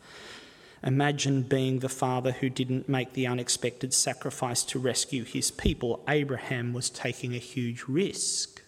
Imagine 0.83 1.43
being 1.43 1.81
the 1.81 1.88
father 1.88 2.33
who 2.33 2.49
didn't 2.49 2.88
make 2.88 3.12
the 3.12 3.26
unexpected 3.26 3.93
sacrifice 3.93 4.62
to 4.64 4.78
rescue 4.78 5.25
his 5.25 5.50
people. 5.50 6.02
Abraham 6.09 6.73
was 6.73 6.88
taking 6.88 7.35
a 7.35 7.38
huge 7.38 7.85
risk. 7.88 8.62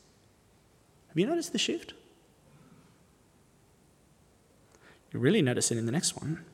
Have 1.09 1.19
you 1.19 1.27
noticed 1.27 1.53
the 1.53 1.59
shift? 1.59 1.95
You 5.13 5.21
really 5.21 5.43
notice 5.43 5.71
it 5.71 5.79
in 5.79 5.87
the 5.87 5.93
next 5.93 6.17
one 6.17 6.45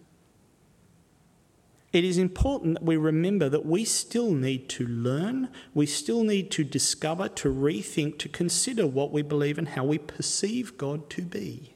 it 1.95 2.05
is 2.05 2.19
important 2.19 2.75
that 2.75 2.83
we 2.83 2.97
remember 2.97 3.49
that 3.49 3.65
we 3.65 3.85
still 3.85 4.33
need 4.33 4.69
to 4.71 4.85
learn, 4.85 5.49
we 5.75 5.87
still 5.87 6.25
need 6.25 6.51
to 6.51 6.65
discover, 6.65 7.29
to 7.29 7.49
rethink, 7.55 8.19
to 8.19 8.29
consider 8.29 8.85
what 8.85 9.13
we 9.13 9.23
believe 9.23 9.59
and 9.59 9.69
how 9.69 9.85
we 9.85 9.99
perceive 9.99 10.77
God 10.77 11.09
to 11.11 11.23
be. 11.23 11.75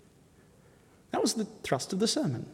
That 1.13 1.23
was 1.23 1.35
the 1.35 1.45
thrust 1.45 1.93
of 1.93 2.01
the 2.01 2.09
sermon. 2.09 2.47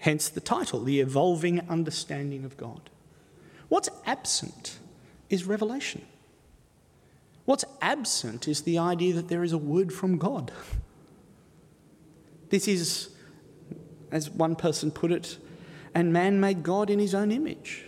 Hence 0.00 0.28
the 0.28 0.40
title, 0.40 0.82
The 0.82 1.00
Evolving 1.00 1.60
Understanding 1.68 2.44
of 2.44 2.56
God. 2.56 2.90
What's 3.68 3.88
absent 4.04 4.78
is 5.30 5.44
revelation. 5.44 6.04
What's 7.44 7.64
absent 7.80 8.48
is 8.48 8.62
the 8.62 8.76
idea 8.76 9.14
that 9.14 9.28
there 9.28 9.44
is 9.44 9.52
a 9.52 9.58
word 9.58 9.92
from 9.92 10.18
God. 10.18 10.50
This 12.50 12.66
is 12.66 13.13
as 14.14 14.30
one 14.30 14.54
person 14.54 14.92
put 14.92 15.10
it, 15.10 15.38
and 15.92 16.12
man 16.12 16.38
made 16.38 16.62
God 16.62 16.88
in 16.88 17.00
his 17.00 17.16
own 17.16 17.32
image. 17.32 17.84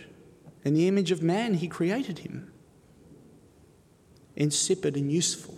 In 0.65 0.73
the 0.73 0.85
image 0.85 1.09
of 1.09 1.23
man, 1.23 1.53
he 1.53 1.69
created 1.69 2.19
him. 2.19 2.51
Insipid 4.35 4.97
and 4.97 5.09
useful. 5.09 5.55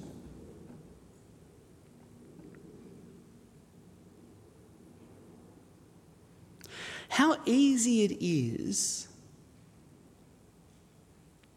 How 7.09 7.37
easy 7.45 8.03
it 8.03 8.17
is 8.21 9.07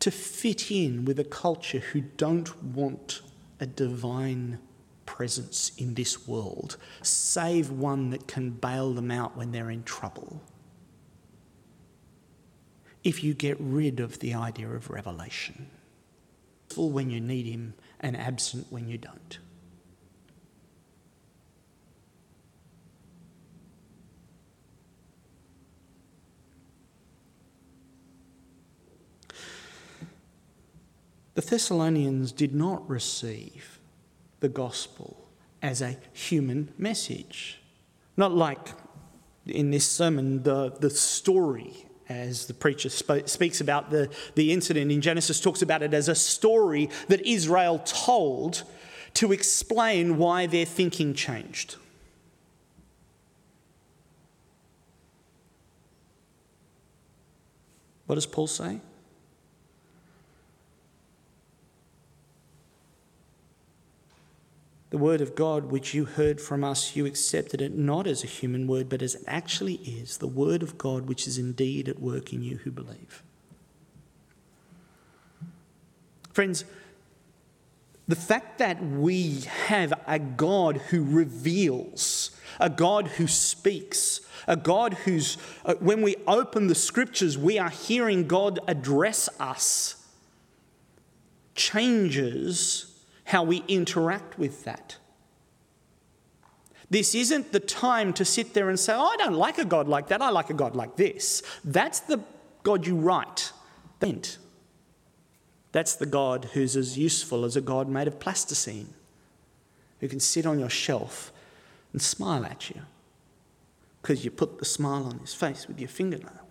to 0.00 0.10
fit 0.10 0.70
in 0.70 1.04
with 1.04 1.20
a 1.20 1.24
culture 1.24 1.80
who 1.80 2.00
don't 2.00 2.62
want 2.64 3.20
a 3.60 3.66
divine 3.66 4.58
presence 5.12 5.72
in 5.76 5.92
this 5.92 6.26
world, 6.26 6.78
save 7.02 7.70
one 7.70 8.08
that 8.08 8.26
can 8.26 8.48
bail 8.48 8.94
them 8.94 9.10
out 9.10 9.36
when 9.36 9.52
they're 9.52 9.70
in 9.70 9.82
trouble. 9.84 10.40
If 13.04 13.22
you 13.22 13.34
get 13.34 13.58
rid 13.60 14.00
of 14.00 14.20
the 14.20 14.32
idea 14.32 14.70
of 14.70 14.88
revelation, 14.88 15.68
full 16.70 16.90
when 16.90 17.10
you 17.10 17.20
need 17.20 17.44
Him 17.44 17.74
and 18.00 18.16
absent 18.16 18.68
when 18.70 18.88
you 18.88 18.96
don't. 18.96 19.38
The 31.34 31.42
Thessalonians 31.42 32.32
did 32.32 32.54
not 32.54 32.88
receive 32.88 33.81
the 34.42 34.48
gospel 34.48 35.16
as 35.62 35.80
a 35.80 35.96
human 36.12 36.74
message. 36.76 37.60
Not 38.16 38.32
like 38.32 38.74
in 39.46 39.70
this 39.70 39.88
sermon, 39.88 40.42
the, 40.42 40.70
the 40.78 40.90
story, 40.90 41.86
as 42.08 42.46
the 42.46 42.54
preacher 42.54 42.90
sp- 42.90 43.24
speaks 43.26 43.60
about 43.60 43.90
the, 43.90 44.10
the 44.34 44.52
incident 44.52 44.92
in 44.92 45.00
Genesis, 45.00 45.40
talks 45.40 45.62
about 45.62 45.82
it 45.82 45.94
as 45.94 46.08
a 46.08 46.14
story 46.14 46.90
that 47.08 47.24
Israel 47.24 47.78
told 47.84 48.64
to 49.14 49.32
explain 49.32 50.18
why 50.18 50.46
their 50.46 50.66
thinking 50.66 51.14
changed. 51.14 51.76
What 58.06 58.16
does 58.16 58.26
Paul 58.26 58.48
say? 58.48 58.80
The 64.92 64.98
word 64.98 65.22
of 65.22 65.34
God, 65.34 65.70
which 65.70 65.94
you 65.94 66.04
heard 66.04 66.38
from 66.38 66.62
us, 66.62 66.94
you 66.94 67.06
accepted 67.06 67.62
it 67.62 67.74
not 67.74 68.06
as 68.06 68.22
a 68.22 68.26
human 68.26 68.66
word, 68.66 68.90
but 68.90 69.00
as 69.00 69.14
it 69.14 69.22
actually 69.26 69.76
is 69.76 70.18
the 70.18 70.26
word 70.26 70.62
of 70.62 70.76
God, 70.76 71.08
which 71.08 71.26
is 71.26 71.38
indeed 71.38 71.88
at 71.88 71.98
work 71.98 72.34
in 72.34 72.42
you 72.42 72.58
who 72.58 72.70
believe. 72.70 73.22
Friends, 76.34 76.66
the 78.06 78.16
fact 78.16 78.58
that 78.58 78.84
we 78.84 79.40
have 79.66 79.94
a 80.06 80.18
God 80.18 80.76
who 80.76 81.02
reveals, 81.04 82.32
a 82.60 82.68
God 82.68 83.08
who 83.08 83.26
speaks, 83.26 84.20
a 84.46 84.56
God 84.56 84.92
who's, 84.92 85.38
uh, 85.64 85.72
when 85.76 86.02
we 86.02 86.16
open 86.26 86.66
the 86.66 86.74
scriptures, 86.74 87.38
we 87.38 87.58
are 87.58 87.70
hearing 87.70 88.26
God 88.28 88.58
address 88.68 89.30
us, 89.40 90.06
changes 91.54 92.91
how 93.32 93.42
we 93.42 93.64
interact 93.66 94.38
with 94.38 94.64
that. 94.64 94.98
This 96.90 97.14
isn't 97.14 97.50
the 97.50 97.60
time 97.60 98.12
to 98.12 98.26
sit 98.26 98.52
there 98.52 98.68
and 98.68 98.78
say, 98.78 98.92
oh, 98.94 99.06
I 99.06 99.16
don't 99.16 99.32
like 99.32 99.56
a 99.56 99.64
God 99.64 99.88
like 99.88 100.08
that, 100.08 100.20
I 100.20 100.28
like 100.28 100.50
a 100.50 100.54
God 100.54 100.76
like 100.76 100.96
this. 100.96 101.42
That's 101.64 102.00
the 102.00 102.20
God 102.62 102.86
you 102.86 102.94
write. 102.96 103.52
That's 105.72 105.94
the 105.94 106.04
God 106.04 106.50
who's 106.52 106.76
as 106.76 106.98
useful 106.98 107.46
as 107.46 107.56
a 107.56 107.62
God 107.62 107.88
made 107.88 108.06
of 108.06 108.20
plasticine, 108.20 108.92
who 110.00 110.08
can 110.08 110.20
sit 110.20 110.44
on 110.44 110.58
your 110.58 110.68
shelf 110.68 111.32
and 111.92 112.02
smile 112.02 112.44
at 112.44 112.68
you 112.68 112.82
because 114.02 114.26
you 114.26 114.30
put 114.30 114.58
the 114.58 114.66
smile 114.66 115.04
on 115.04 115.20
his 115.20 115.32
face 115.32 115.66
with 115.66 115.80
your 115.80 115.88
fingernail. 115.88 116.46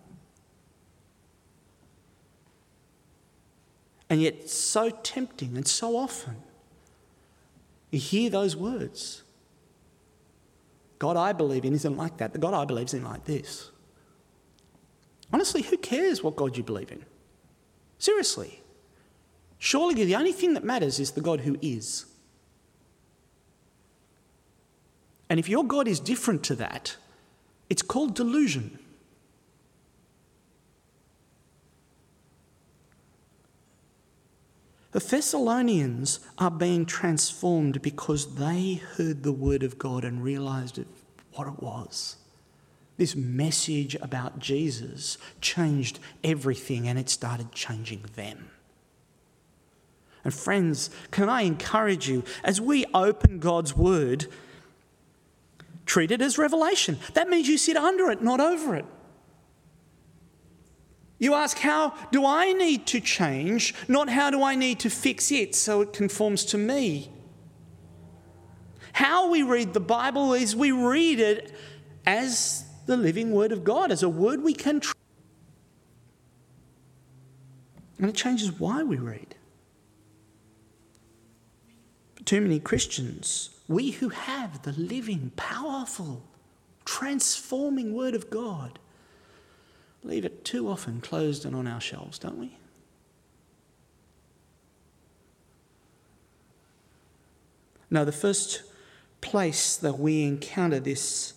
And 4.10 4.20
yet, 4.20 4.50
so 4.50 4.90
tempting 4.90 5.56
and 5.56 5.68
so 5.68 5.96
often, 5.96 6.36
you 7.92 8.00
hear 8.00 8.30
those 8.30 8.56
words. 8.56 9.22
God 10.98 11.16
I 11.16 11.32
believe 11.32 11.64
in 11.64 11.74
isn't 11.74 11.96
like 11.96 12.16
that. 12.16 12.32
The 12.32 12.38
God 12.38 12.54
I 12.54 12.64
believe 12.64 12.86
is 12.86 12.94
in 12.94 13.04
like 13.04 13.24
this. 13.24 13.70
Honestly, 15.32 15.62
who 15.62 15.76
cares 15.76 16.22
what 16.22 16.36
God 16.36 16.56
you 16.56 16.62
believe 16.62 16.90
in? 16.90 17.04
Seriously. 17.98 18.60
Surely 19.58 19.94
the 20.04 20.16
only 20.16 20.32
thing 20.32 20.54
that 20.54 20.64
matters 20.64 20.98
is 20.98 21.12
the 21.12 21.20
God 21.20 21.42
who 21.42 21.56
is. 21.62 22.06
And 25.28 25.38
if 25.38 25.48
your 25.48 25.64
God 25.64 25.86
is 25.86 26.00
different 26.00 26.42
to 26.44 26.54
that, 26.56 26.96
it's 27.70 27.82
called 27.82 28.14
delusion. 28.14 28.78
The 34.92 35.00
Thessalonians 35.00 36.20
are 36.38 36.50
being 36.50 36.84
transformed 36.84 37.80
because 37.80 38.34
they 38.34 38.74
heard 38.74 39.22
the 39.22 39.32
word 39.32 39.62
of 39.62 39.78
God 39.78 40.04
and 40.04 40.22
realized 40.22 40.78
what 41.32 41.48
it 41.48 41.62
was. 41.62 42.16
This 42.98 43.16
message 43.16 43.94
about 43.96 44.38
Jesus 44.38 45.16
changed 45.40 45.98
everything 46.22 46.86
and 46.86 46.98
it 46.98 47.08
started 47.08 47.52
changing 47.52 48.04
them. 48.16 48.50
And 50.24 50.32
friends, 50.32 50.90
can 51.10 51.28
I 51.28 51.42
encourage 51.42 52.08
you 52.08 52.22
as 52.44 52.60
we 52.60 52.84
open 52.94 53.38
God's 53.38 53.74
word, 53.74 54.26
treat 55.86 56.10
it 56.10 56.20
as 56.20 56.38
revelation. 56.38 56.98
That 57.14 57.28
means 57.28 57.48
you 57.48 57.58
sit 57.58 57.76
under 57.76 58.10
it, 58.10 58.22
not 58.22 58.40
over 58.40 58.76
it. 58.76 58.84
You 61.22 61.34
ask, 61.34 61.56
how 61.56 61.94
do 62.10 62.26
I 62.26 62.52
need 62.52 62.84
to 62.88 62.98
change? 62.98 63.76
Not 63.86 64.08
how 64.08 64.28
do 64.30 64.42
I 64.42 64.56
need 64.56 64.80
to 64.80 64.90
fix 64.90 65.30
it 65.30 65.54
so 65.54 65.80
it 65.80 65.92
conforms 65.92 66.44
to 66.46 66.58
me? 66.58 67.12
How 68.92 69.30
we 69.30 69.44
read 69.44 69.72
the 69.72 69.78
Bible 69.78 70.32
is 70.32 70.56
we 70.56 70.72
read 70.72 71.20
it 71.20 71.54
as 72.04 72.64
the 72.86 72.96
living 72.96 73.30
Word 73.30 73.52
of 73.52 73.62
God, 73.62 73.92
as 73.92 74.02
a 74.02 74.08
word 74.08 74.42
we 74.42 74.52
can 74.52 74.80
trust. 74.80 74.98
And 77.98 78.08
it 78.08 78.16
changes 78.16 78.50
why 78.50 78.82
we 78.82 78.96
read. 78.96 79.36
For 82.16 82.24
too 82.24 82.40
many 82.40 82.58
Christians, 82.58 83.50
we 83.68 83.92
who 83.92 84.08
have 84.08 84.62
the 84.62 84.72
living, 84.72 85.30
powerful, 85.36 86.24
transforming 86.84 87.94
Word 87.94 88.16
of 88.16 88.28
God, 88.28 88.80
leave 90.04 90.24
it 90.24 90.44
too 90.44 90.68
often 90.68 91.00
closed 91.00 91.44
and 91.44 91.54
on 91.54 91.66
our 91.66 91.80
shelves, 91.80 92.18
don't 92.18 92.38
we? 92.38 92.56
Now, 97.90 98.04
the 98.04 98.12
first 98.12 98.62
place 99.20 99.76
that 99.76 99.98
we 99.98 100.22
encounter 100.24 100.80
this 100.80 101.34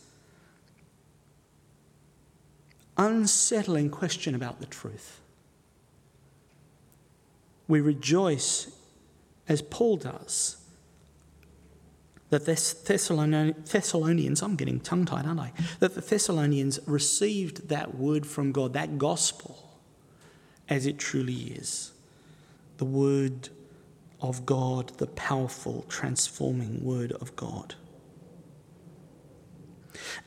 unsettling 2.98 3.90
question 3.90 4.34
about 4.34 4.62
the 4.62 4.66
truth, 4.66 5.20
we 7.68 7.82
rejoice, 7.82 8.72
as 9.50 9.62
Paul 9.62 9.98
does, 9.98 10.58
that 12.30 12.46
the 12.46 13.56
Thessalonians, 13.72 14.42
I'm 14.42 14.56
getting 14.56 14.80
tongue 14.80 15.06
tied, 15.06 15.26
aren't 15.26 15.40
I? 15.40 15.54
That 15.80 15.96
the 15.96 16.02
Thessalonians 16.02 16.80
received 16.86 17.70
that 17.70 17.96
word 17.96 18.26
from 18.26 18.52
God, 18.52 18.74
that 18.74 18.98
gospel, 18.98 19.80
as 20.68 20.86
it 20.86 20.98
truly 20.98 21.54
is 21.54 21.92
the 22.78 22.86
word 22.86 23.50
of 24.22 24.46
God, 24.46 24.90
the 24.98 25.08
powerful, 25.08 25.86
transforming 25.88 26.84
word 26.84 27.12
of 27.14 27.36
God. 27.36 27.76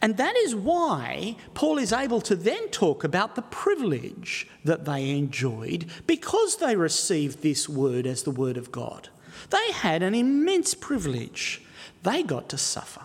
And 0.00 0.17
that 0.17 0.37
is 0.37 0.55
why 0.55 1.37
Paul 1.52 1.78
is 1.78 1.93
able 1.93 2.21
to 2.23 2.35
then 2.35 2.69
talk 2.69 3.05
about 3.05 3.35
the 3.35 3.43
privilege 3.43 4.47
that 4.64 4.85
they 4.85 5.11
enjoyed 5.11 5.87
because 6.07 6.57
they 6.57 6.76
received 6.76 7.43
this 7.43 7.69
word 7.69 8.07
as 8.07 8.23
the 8.23 8.31
word 8.31 8.57
of 8.57 8.73
God. 8.73 9.09
They 9.50 9.73
had 9.73 10.02
an 10.02 10.14
immense 10.14 10.75
privilege 10.75 11.62
they 12.02 12.23
got 12.23 12.49
to 12.50 12.59
suffer. 12.59 13.02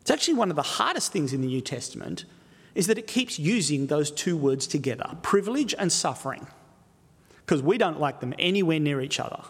It's 0.00 0.10
actually 0.10 0.34
one 0.34 0.50
of 0.50 0.56
the 0.56 0.62
hardest 0.62 1.12
things 1.12 1.32
in 1.32 1.40
the 1.40 1.46
New 1.46 1.60
Testament 1.60 2.24
is 2.74 2.86
that 2.88 2.98
it 2.98 3.06
keeps 3.06 3.38
using 3.38 3.86
those 3.86 4.10
two 4.10 4.36
words 4.36 4.66
together, 4.66 5.16
privilege 5.22 5.74
and 5.78 5.92
suffering, 5.92 6.46
because 7.36 7.62
we 7.62 7.78
don't 7.78 8.00
like 8.00 8.20
them 8.20 8.34
anywhere 8.38 8.80
near 8.80 9.00
each 9.00 9.20
other. 9.20 9.42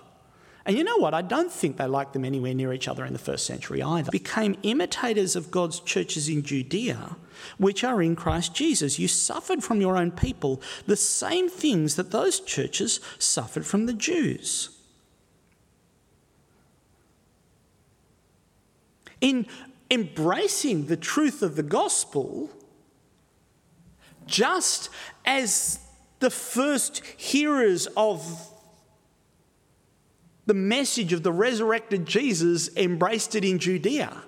And 0.64 0.76
you 0.76 0.84
know 0.84 0.98
what? 0.98 1.14
I 1.14 1.22
don't 1.22 1.50
think 1.50 1.76
they 1.76 1.86
liked 1.86 2.12
them 2.12 2.24
anywhere 2.24 2.54
near 2.54 2.72
each 2.72 2.86
other 2.86 3.04
in 3.04 3.12
the 3.12 3.18
first 3.18 3.46
century 3.46 3.82
either. 3.82 4.10
Became 4.10 4.56
imitators 4.62 5.34
of 5.34 5.50
God's 5.50 5.80
churches 5.80 6.28
in 6.28 6.42
Judea, 6.42 7.16
which 7.58 7.82
are 7.82 8.00
in 8.00 8.14
Christ 8.14 8.54
Jesus. 8.54 8.98
You 8.98 9.08
suffered 9.08 9.64
from 9.64 9.80
your 9.80 9.96
own 9.96 10.12
people 10.12 10.62
the 10.86 10.96
same 10.96 11.48
things 11.48 11.96
that 11.96 12.12
those 12.12 12.38
churches 12.38 13.00
suffered 13.18 13.66
from 13.66 13.86
the 13.86 13.92
Jews. 13.92 14.68
In 19.22 19.46
embracing 19.90 20.86
the 20.86 20.96
truth 20.98 21.42
of 21.42 21.56
the 21.56 21.62
gospel, 21.62 22.50
just 24.26 24.90
as 25.24 25.78
the 26.18 26.28
first 26.28 27.04
hearers 27.16 27.86
of 27.96 28.50
the 30.44 30.54
message 30.54 31.12
of 31.12 31.22
the 31.22 31.32
resurrected 31.32 32.04
Jesus 32.04 32.74
embraced 32.76 33.34
it 33.34 33.44
in 33.44 33.58
Judea. 33.58 34.22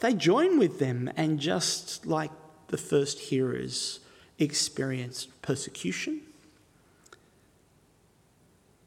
They 0.00 0.14
join 0.14 0.58
with 0.58 0.78
them, 0.78 1.10
and 1.16 1.38
just 1.38 2.06
like 2.06 2.30
the 2.68 2.78
first 2.78 3.18
hearers 3.18 4.00
experienced 4.38 5.42
persecution, 5.42 6.22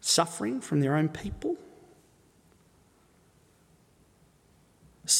suffering 0.01 0.59
from 0.59 0.81
their 0.81 0.95
own 0.95 1.07
people, 1.07 1.57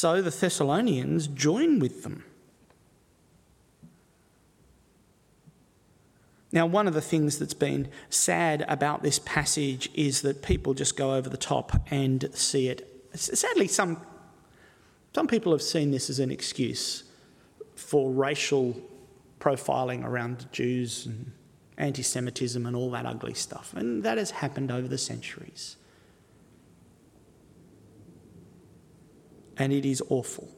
So 0.04 0.20
the 0.20 0.28
Thessalonians 0.28 1.28
join 1.28 1.78
with 1.78 2.02
them. 2.02 2.24
Now, 6.52 6.66
one 6.66 6.86
of 6.86 6.92
the 6.92 7.00
things 7.00 7.38
that's 7.38 7.54
been 7.54 7.88
sad 8.10 8.66
about 8.68 9.02
this 9.02 9.18
passage 9.18 9.88
is 9.94 10.20
that 10.20 10.42
people 10.42 10.74
just 10.74 10.98
go 10.98 11.14
over 11.14 11.30
the 11.30 11.38
top 11.38 11.86
and 11.90 12.28
see 12.34 12.68
it. 12.68 12.86
Sadly, 13.14 13.66
some, 13.66 13.98
some 15.14 15.26
people 15.26 15.52
have 15.52 15.62
seen 15.62 15.90
this 15.90 16.10
as 16.10 16.18
an 16.18 16.30
excuse 16.30 17.04
for 17.74 18.10
racial 18.12 18.76
profiling 19.40 20.04
around 20.04 20.52
Jews 20.52 21.06
and 21.06 21.32
anti 21.78 22.02
Semitism 22.02 22.66
and 22.66 22.76
all 22.76 22.90
that 22.90 23.06
ugly 23.06 23.32
stuff. 23.32 23.72
And 23.74 24.02
that 24.02 24.18
has 24.18 24.32
happened 24.32 24.70
over 24.70 24.86
the 24.86 24.98
centuries. 24.98 25.78
And 29.56 29.72
it 29.72 29.84
is 29.84 30.02
awful. 30.08 30.48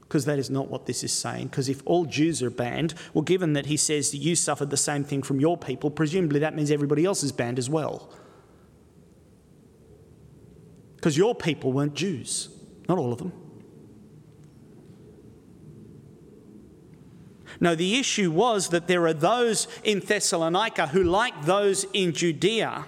Because 0.00 0.24
that 0.24 0.38
is 0.38 0.48
not 0.48 0.68
what 0.68 0.86
this 0.86 1.04
is 1.04 1.12
saying. 1.12 1.48
Because 1.48 1.68
if 1.68 1.82
all 1.84 2.06
Jews 2.06 2.42
are 2.42 2.50
banned, 2.50 2.94
well, 3.12 3.22
given 3.22 3.52
that 3.52 3.66
he 3.66 3.76
says 3.76 4.10
that 4.12 4.16
you 4.18 4.36
suffered 4.36 4.70
the 4.70 4.76
same 4.76 5.04
thing 5.04 5.22
from 5.22 5.38
your 5.38 5.58
people, 5.58 5.90
presumably 5.90 6.40
that 6.40 6.56
means 6.56 6.70
everybody 6.70 7.04
else 7.04 7.22
is 7.22 7.30
banned 7.30 7.58
as 7.58 7.68
well. 7.68 8.10
Because 10.96 11.16
your 11.16 11.34
people 11.34 11.72
weren't 11.72 11.94
Jews, 11.94 12.48
not 12.88 12.98
all 12.98 13.12
of 13.12 13.18
them. 13.18 13.32
No, 17.60 17.74
the 17.74 17.98
issue 17.98 18.30
was 18.30 18.68
that 18.68 18.86
there 18.86 19.06
are 19.06 19.12
those 19.12 19.68
in 19.84 20.00
Thessalonica 20.00 20.88
who, 20.88 21.02
like 21.02 21.44
those 21.44 21.84
in 21.92 22.12
Judea, 22.12 22.86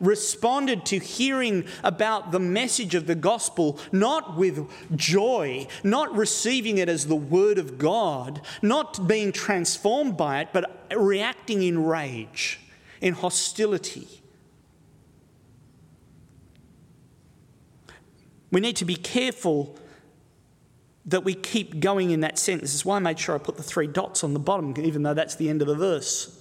responded 0.00 0.84
to 0.86 0.98
hearing 0.98 1.64
about 1.82 2.32
the 2.32 2.40
message 2.40 2.94
of 2.94 3.06
the 3.06 3.14
gospel 3.14 3.78
not 3.92 4.36
with 4.36 4.68
joy, 4.96 5.66
not 5.82 6.14
receiving 6.16 6.78
it 6.78 6.88
as 6.88 7.06
the 7.06 7.16
word 7.16 7.58
of 7.58 7.78
God, 7.78 8.40
not 8.62 9.06
being 9.06 9.32
transformed 9.32 10.16
by 10.16 10.40
it, 10.40 10.48
but 10.52 10.86
reacting 10.94 11.62
in 11.62 11.84
rage, 11.84 12.60
in 13.00 13.14
hostility. 13.14 14.06
We 18.50 18.60
need 18.60 18.76
to 18.76 18.84
be 18.84 18.96
careful 18.96 19.76
that 21.06 21.24
we 21.24 21.34
keep 21.34 21.80
going 21.80 22.10
in 22.10 22.20
that 22.20 22.38
sentence. 22.38 22.70
This 22.70 22.76
is 22.76 22.84
why 22.84 22.96
I 22.96 23.00
made 23.00 23.18
sure 23.18 23.34
I 23.34 23.38
put 23.38 23.56
the 23.56 23.62
three 23.62 23.86
dots 23.86 24.22
on 24.22 24.34
the 24.34 24.38
bottom, 24.38 24.74
even 24.78 25.02
though 25.02 25.14
that's 25.14 25.36
the 25.36 25.48
end 25.48 25.62
of 25.62 25.68
the 25.68 25.74
verse. 25.74 26.37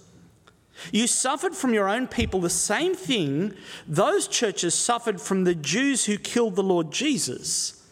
You 0.91 1.07
suffered 1.07 1.55
from 1.55 1.73
your 1.73 1.89
own 1.89 2.07
people 2.07 2.39
the 2.39 2.49
same 2.49 2.95
thing 2.95 3.53
those 3.87 4.27
churches 4.27 4.73
suffered 4.73 5.19
from 5.19 5.43
the 5.43 5.55
Jews 5.55 6.05
who 6.05 6.17
killed 6.17 6.55
the 6.55 6.63
Lord 6.63 6.91
Jesus 6.91 7.83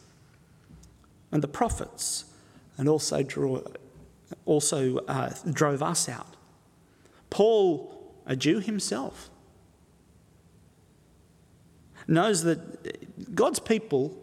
and 1.32 1.41
the 1.41 1.48
prophets 1.48 2.26
and 2.78 2.88
also, 2.88 3.24
drew, 3.24 3.65
also 4.45 4.98
uh, 5.08 5.34
drove 5.52 5.82
us 5.82 6.08
out. 6.10 6.36
Paul, 7.30 8.13
a 8.26 8.36
Jew 8.36 8.60
himself, 8.60 9.30
knows 12.08 12.43
that 12.43 13.36
God's 13.36 13.60
people, 13.60 14.15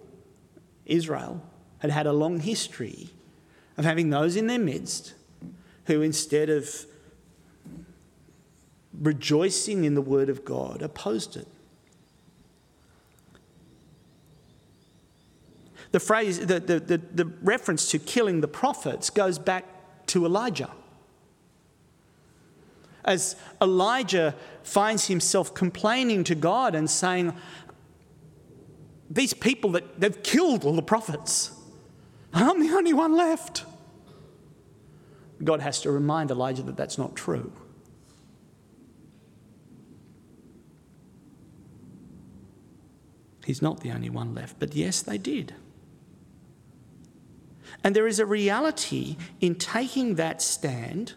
Israel, 0.87 1.42
had 1.79 1.90
had 1.90 2.07
a 2.07 2.12
long 2.12 2.40
history 2.40 3.11
of 3.77 3.85
having 3.85 4.11
those 4.11 4.37
in 4.37 4.46
their 4.46 4.59
midst 4.59 5.14
who, 5.87 6.01
instead 6.01 6.48
of 6.48 6.87
rejoicing 9.02 9.84
in 9.84 9.94
the 9.94 10.00
word 10.00 10.28
of 10.28 10.44
God, 10.44 10.80
opposed 10.80 11.36
it. 11.36 11.48
The 15.90 16.00
phrase, 16.00 16.46
the, 16.46 16.58
the, 16.58 16.80
the, 16.80 16.98
the, 16.98 17.24
reference 17.42 17.90
to 17.90 17.98
killing 17.98 18.40
the 18.40 18.48
prophets 18.48 19.10
goes 19.10 19.38
back 19.38 19.66
to 20.06 20.24
Elijah. 20.24 20.70
As 23.04 23.36
Elijah 23.60 24.34
finds 24.62 25.08
himself 25.08 25.52
complaining 25.52 26.24
to 26.24 26.34
God 26.34 26.74
and 26.74 26.88
saying, 26.88 27.34
These 29.10 29.34
people 29.34 29.72
that 29.72 30.00
they've 30.00 30.22
killed 30.22 30.64
all 30.64 30.76
the 30.76 30.82
prophets, 30.82 31.50
I'm 32.32 32.66
the 32.66 32.74
only 32.74 32.94
one 32.94 33.14
left. 33.14 33.66
God 35.44 35.60
has 35.60 35.82
to 35.82 35.90
remind 35.90 36.30
Elijah 36.30 36.62
that 36.62 36.76
that's 36.76 36.96
not 36.96 37.16
true. 37.16 37.52
He's 43.44 43.62
not 43.62 43.81
the 43.81 43.90
only 43.90 44.11
one 44.11 44.35
left. 44.35 44.59
But 44.59 44.74
yes, 44.74 45.02
they 45.02 45.18
did. 45.18 45.55
And 47.83 47.96
there 47.96 48.07
is 48.07 48.18
a 48.18 48.26
reality 48.26 49.16
in 49.40 49.55
taking 49.57 50.14
that 50.16 50.40
stand 50.42 51.14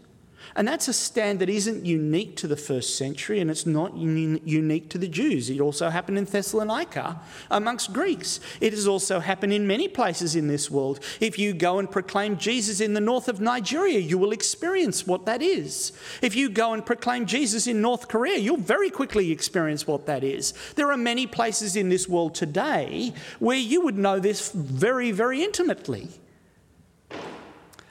and 0.55 0.67
that's 0.67 0.87
a 0.87 0.93
stand 0.93 1.39
that 1.39 1.49
isn't 1.49 1.85
unique 1.85 2.35
to 2.37 2.47
the 2.47 2.55
first 2.55 2.97
century 2.97 3.39
and 3.39 3.49
it's 3.51 3.65
not 3.65 3.93
un- 3.93 4.39
unique 4.43 4.89
to 4.89 4.97
the 4.97 5.07
Jews. 5.07 5.49
It 5.49 5.59
also 5.59 5.89
happened 5.89 6.17
in 6.17 6.25
Thessalonica 6.25 7.19
amongst 7.51 7.93
Greeks. 7.93 8.39
It 8.61 8.73
has 8.73 8.87
also 8.87 9.19
happened 9.19 9.53
in 9.53 9.67
many 9.67 9.87
places 9.87 10.35
in 10.35 10.47
this 10.47 10.69
world. 10.71 10.99
If 11.19 11.37
you 11.39 11.53
go 11.53 11.79
and 11.79 11.89
proclaim 11.89 12.37
Jesus 12.37 12.79
in 12.79 12.93
the 12.93 13.01
north 13.01 13.27
of 13.27 13.39
Nigeria, 13.39 13.99
you 13.99 14.17
will 14.17 14.31
experience 14.31 15.05
what 15.05 15.25
that 15.25 15.41
is. 15.41 15.91
If 16.21 16.35
you 16.35 16.49
go 16.49 16.73
and 16.73 16.85
proclaim 16.85 17.25
Jesus 17.25 17.67
in 17.67 17.81
North 17.81 18.07
Korea, 18.07 18.37
you'll 18.37 18.57
very 18.57 18.89
quickly 18.89 19.31
experience 19.31 19.87
what 19.87 20.05
that 20.05 20.23
is. 20.23 20.53
There 20.75 20.91
are 20.91 20.97
many 20.97 21.27
places 21.27 21.75
in 21.75 21.89
this 21.89 22.07
world 22.07 22.35
today 22.35 23.13
where 23.39 23.57
you 23.57 23.81
would 23.81 23.97
know 23.97 24.19
this 24.19 24.51
very, 24.51 25.11
very 25.11 25.43
intimately 25.43 26.09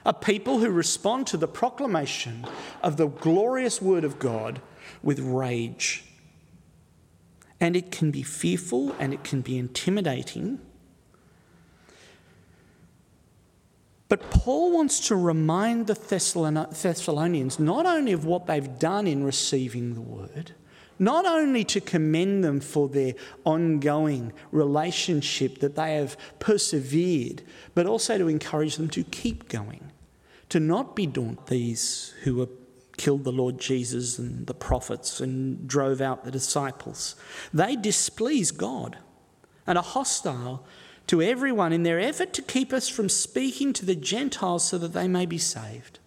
a 0.05 0.13
people 0.13 0.59
who 0.59 0.69
respond 0.69 1.25
to 1.27 1.37
the 1.37 1.47
proclamation 1.47 2.45
of 2.83 2.97
the 2.97 3.07
glorious 3.07 3.81
word 3.81 4.03
of 4.03 4.19
God 4.19 4.61
with 5.01 5.19
rage. 5.19 6.05
And 7.59 7.75
it 7.75 7.91
can 7.91 8.11
be 8.11 8.21
fearful 8.21 8.95
and 8.99 9.13
it 9.13 9.23
can 9.23 9.41
be 9.41 9.57
intimidating. 9.57 10.59
But 14.07 14.29
Paul 14.29 14.71
wants 14.71 15.07
to 15.07 15.15
remind 15.15 15.87
the 15.87 15.95
Thessalonians 15.95 17.59
not 17.59 17.87
only 17.87 18.11
of 18.11 18.25
what 18.25 18.45
they've 18.45 18.77
done 18.77 19.07
in 19.07 19.23
receiving 19.23 19.95
the 19.95 20.01
word, 20.01 20.51
not 20.99 21.25
only 21.25 21.63
to 21.63 21.81
commend 21.81 22.43
them 22.43 22.59
for 22.59 22.87
their 22.87 23.15
ongoing 23.43 24.31
relationship 24.51 25.59
that 25.59 25.75
they 25.75 25.95
have 25.95 26.15
persevered, 26.37 27.41
but 27.73 27.87
also 27.87 28.17
to 28.19 28.27
encourage 28.27 28.77
them 28.77 28.89
to 28.89 29.03
keep 29.03 29.49
going 29.49 29.91
to 30.55 30.59
not 30.61 30.95
be 30.95 31.05
daunted. 31.05 31.47
These 31.47 32.13
who 32.23 32.35
were 32.35 32.47
killed 32.95 33.25
the 33.25 33.31
Lord 33.33 33.59
Jesus 33.59 34.17
and 34.17 34.47
the 34.47 34.53
prophets 34.53 35.19
and 35.19 35.67
drove 35.67 35.99
out 35.99 36.23
the 36.23 36.31
disciples. 36.31 37.17
They 37.53 37.75
displease 37.75 38.51
God 38.51 38.97
and 39.67 39.77
are 39.77 39.83
hostile 39.83 40.65
to 41.07 41.21
everyone 41.21 41.73
in 41.73 41.83
their 41.83 41.99
effort 41.99 42.31
to 42.31 42.41
keep 42.41 42.71
us 42.71 42.87
from 42.87 43.09
speaking 43.09 43.73
to 43.73 43.85
the 43.85 43.95
Gentiles 43.95 44.63
so 44.63 44.77
that 44.77 44.93
they 44.93 45.09
may 45.09 45.25
be 45.25 45.37
saved. 45.37 45.99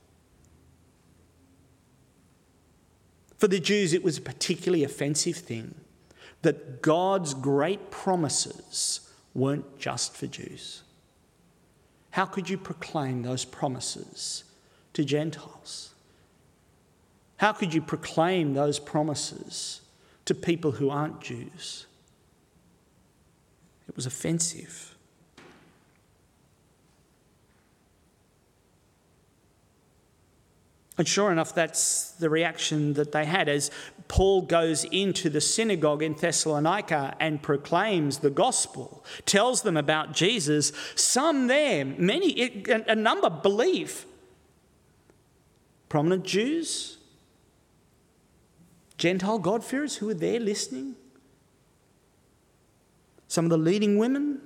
For 3.36 3.48
the 3.48 3.60
Jews, 3.60 3.92
it 3.92 4.02
was 4.02 4.16
a 4.16 4.22
particularly 4.22 4.82
offensive 4.82 5.36
thing 5.36 5.74
that 6.40 6.80
God's 6.80 7.34
great 7.34 7.90
promises 7.90 9.12
weren't 9.34 9.78
just 9.78 10.16
for 10.16 10.26
Jews. 10.26 10.84
How 12.10 12.24
could 12.24 12.48
you 12.48 12.58
proclaim 12.58 13.22
those 13.22 13.44
promises 13.44 14.44
to 14.94 15.04
Gentiles? 15.04 15.94
How 17.36 17.52
could 17.52 17.72
you 17.72 17.80
proclaim 17.80 18.54
those 18.54 18.78
promises 18.78 19.80
to 20.24 20.34
people 20.34 20.72
who 20.72 20.90
aren't 20.90 21.20
Jews? 21.20 21.86
It 23.88 23.94
was 23.96 24.06
offensive. 24.06 24.87
And 30.98 31.06
sure 31.06 31.30
enough, 31.30 31.54
that's 31.54 32.10
the 32.10 32.28
reaction 32.28 32.94
that 32.94 33.12
they 33.12 33.24
had 33.24 33.48
as 33.48 33.70
Paul 34.08 34.42
goes 34.42 34.82
into 34.82 35.30
the 35.30 35.40
synagogue 35.40 36.02
in 36.02 36.14
Thessalonica 36.14 37.16
and 37.20 37.40
proclaims 37.40 38.18
the 38.18 38.30
gospel, 38.30 39.04
tells 39.24 39.62
them 39.62 39.76
about 39.76 40.12
Jesus. 40.12 40.72
Some 40.96 41.46
there, 41.46 41.84
many, 41.84 42.64
a 42.68 42.96
number 42.96 43.30
believe. 43.30 44.06
Prominent 45.88 46.24
Jews, 46.24 46.98
Gentile 48.96 49.38
God-fearers 49.38 49.98
who 49.98 50.06
were 50.06 50.14
there 50.14 50.40
listening, 50.40 50.96
some 53.28 53.44
of 53.44 53.50
the 53.50 53.58
leading 53.58 53.98
women. 53.98 54.40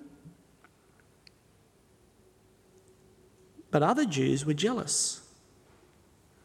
But 3.71 3.83
other 3.83 4.05
Jews 4.05 4.45
were 4.45 4.53
jealous. 4.53 5.22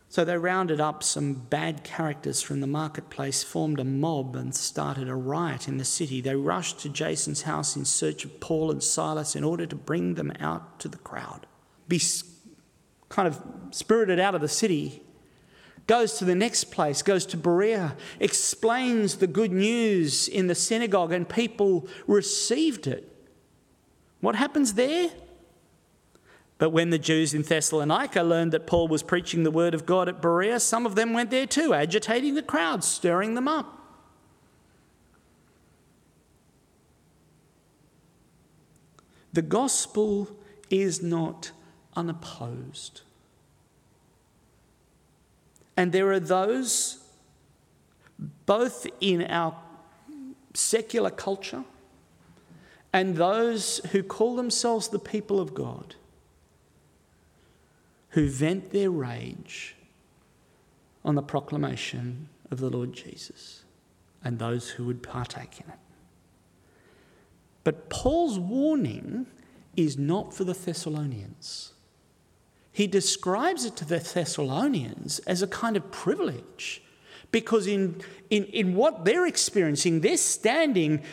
So 0.10 0.24
they 0.24 0.38
rounded 0.38 0.80
up 0.80 1.04
some 1.04 1.34
bad 1.34 1.84
characters 1.84 2.42
from 2.42 2.62
the 2.62 2.68
marketplace, 2.68 3.44
formed 3.44 3.80
a 3.80 3.84
mob, 3.84 4.36
and 4.36 4.56
started 4.56 5.10
a 5.10 5.16
riot 5.16 5.68
in 5.68 5.78
the 5.78 5.86
city. 5.86 6.22
They 6.22 6.36
rushed 6.36 6.80
to 6.80 6.90
Jason's 6.90 7.42
house 7.42 7.76
in 7.76 7.84
search 7.84 8.24
of 8.24 8.40
Paul 8.40 8.72
and 8.72 8.82
Silas 8.82 9.36
in 9.36 9.44
order 9.44 9.66
to 9.66 9.76
bring 9.76 10.16
them 10.16 10.32
out 10.40 10.80
to 10.80 10.88
the 10.88 10.98
crowd. 10.98 11.46
Be 11.90 12.02
kind 13.10 13.28
of 13.28 13.42
spirited 13.72 14.20
out 14.20 14.34
of 14.34 14.42
the 14.42 14.48
city, 14.48 15.02
goes 15.88 16.18
to 16.20 16.26
the 16.26 16.36
next 16.36 16.66
place, 16.66 17.02
goes 17.02 17.26
to 17.26 17.38
Berea, 17.38 17.96
explains 18.20 19.18
the 19.18 19.28
good 19.28 19.52
news 19.52 20.28
in 20.30 20.48
the 20.48 20.56
synagogue, 20.56 21.12
and 21.12 21.28
people 21.28 21.88
received 22.08 22.88
it. 22.88 23.12
What 24.22 24.36
happens 24.36 24.74
there? 24.74 25.10
But 26.58 26.72
when 26.72 26.90
the 26.90 26.98
Jews 26.98 27.34
in 27.34 27.44
Thessalonica 27.44 28.24
learned 28.24 28.52
that 28.52 28.66
Paul 28.66 28.88
was 28.88 29.04
preaching 29.04 29.44
the 29.44 29.52
word 29.52 29.74
of 29.74 29.86
God 29.86 30.10
at 30.10 30.22
Berea, 30.22 30.60
some 30.60 30.86
of 30.86 30.96
them 30.96 31.14
went 31.14 31.30
there 31.30 31.46
too, 31.46 31.74
agitating 31.74 32.34
the 32.34 32.42
crowd, 32.42 32.84
stirring 32.84 33.36
them 33.36 33.48
up. 33.48 33.74
The 39.34 39.44
gospel 39.44 40.36
is 40.72 41.04
not 41.04 41.52
unopposed. 41.96 43.02
And 45.76 45.92
there 45.92 46.12
are 46.12 46.20
those, 46.20 46.98
both 48.48 48.88
in 49.00 49.26
our 49.26 49.56
secular 50.56 51.12
culture 51.12 51.64
and 52.92 53.16
those 53.16 53.78
who 53.92 54.02
call 54.02 54.36
themselves 54.36 54.88
the 54.88 54.98
people 54.98 55.40
of 55.40 55.54
God 55.54 55.94
who 58.18 58.28
vent 58.28 58.72
their 58.72 58.90
rage 58.90 59.76
on 61.06 61.14
the 61.14 61.22
proclamation 61.22 62.28
of 62.50 62.60
the 62.60 62.68
Lord 62.68 62.92
Jesus 62.92 63.64
and 64.24 64.40
those 64.40 64.70
who 64.70 64.86
would 64.86 65.04
partake 65.04 65.62
in 65.64 65.72
it. 65.72 65.78
But 67.64 67.92
Paul's 67.92 68.40
warning 68.40 69.28
is 69.76 70.00
not 70.00 70.34
for 70.34 70.46
the 70.46 70.56
Thessalonians. 70.56 71.74
He 72.72 72.88
describes 72.88 73.66
it 73.66 73.76
to 73.76 73.86
the 73.86 74.00
Thessalonians 74.00 75.20
as 75.20 75.44
a 75.44 75.48
kind 75.48 75.78
of 75.78 75.92
privilege 75.92 76.82
because, 77.30 77.68
in, 77.68 78.02
in, 78.32 78.46
in 78.46 78.74
what 78.74 79.06
they're 79.06 79.28
experiencing, 79.28 80.02
they're 80.02 80.18
standing 80.18 81.04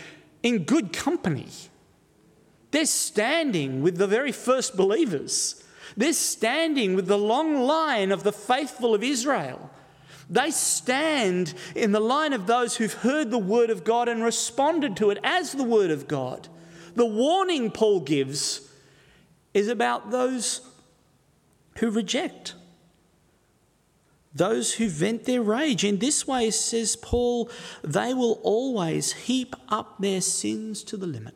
in 0.42 0.64
good 0.64 0.94
company. 0.94 1.48
They're 2.70 2.86
standing 2.86 3.82
with 3.82 3.98
the 3.98 4.06
very 4.06 4.32
first 4.32 4.74
believers. 4.74 5.60
They're 5.96 6.12
standing 6.12 6.94
with 6.94 7.06
the 7.06 7.18
long 7.18 7.60
line 7.60 8.10
of 8.10 8.22
the 8.22 8.32
faithful 8.32 8.94
of 8.94 9.02
Israel. 9.02 9.70
They 10.28 10.50
stand 10.50 11.54
in 11.74 11.92
the 11.92 12.00
line 12.00 12.32
of 12.32 12.46
those 12.46 12.76
who've 12.76 12.92
heard 12.92 13.30
the 13.30 13.38
word 13.38 13.70
of 13.70 13.84
God 13.84 14.08
and 14.08 14.22
responded 14.22 14.96
to 14.96 15.10
it 15.10 15.18
as 15.22 15.52
the 15.52 15.64
word 15.64 15.90
of 15.90 16.08
God. 16.08 16.48
The 16.94 17.06
warning 17.06 17.70
Paul 17.70 18.00
gives 18.00 18.68
is 19.52 19.68
about 19.68 20.10
those 20.10 20.60
who 21.78 21.90
reject, 21.90 22.54
those 24.34 24.74
who 24.74 24.88
vent 24.88 25.24
their 25.24 25.42
rage. 25.42 25.84
In 25.84 25.98
this 25.98 26.26
way, 26.26 26.50
says 26.50 26.96
Paul, 26.96 27.50
they 27.82 28.14
will 28.14 28.40
always 28.42 29.12
heap 29.12 29.54
up 29.68 29.96
their 29.98 30.20
sins 30.20 30.82
to 30.84 30.96
the 30.96 31.06
limit. 31.06 31.34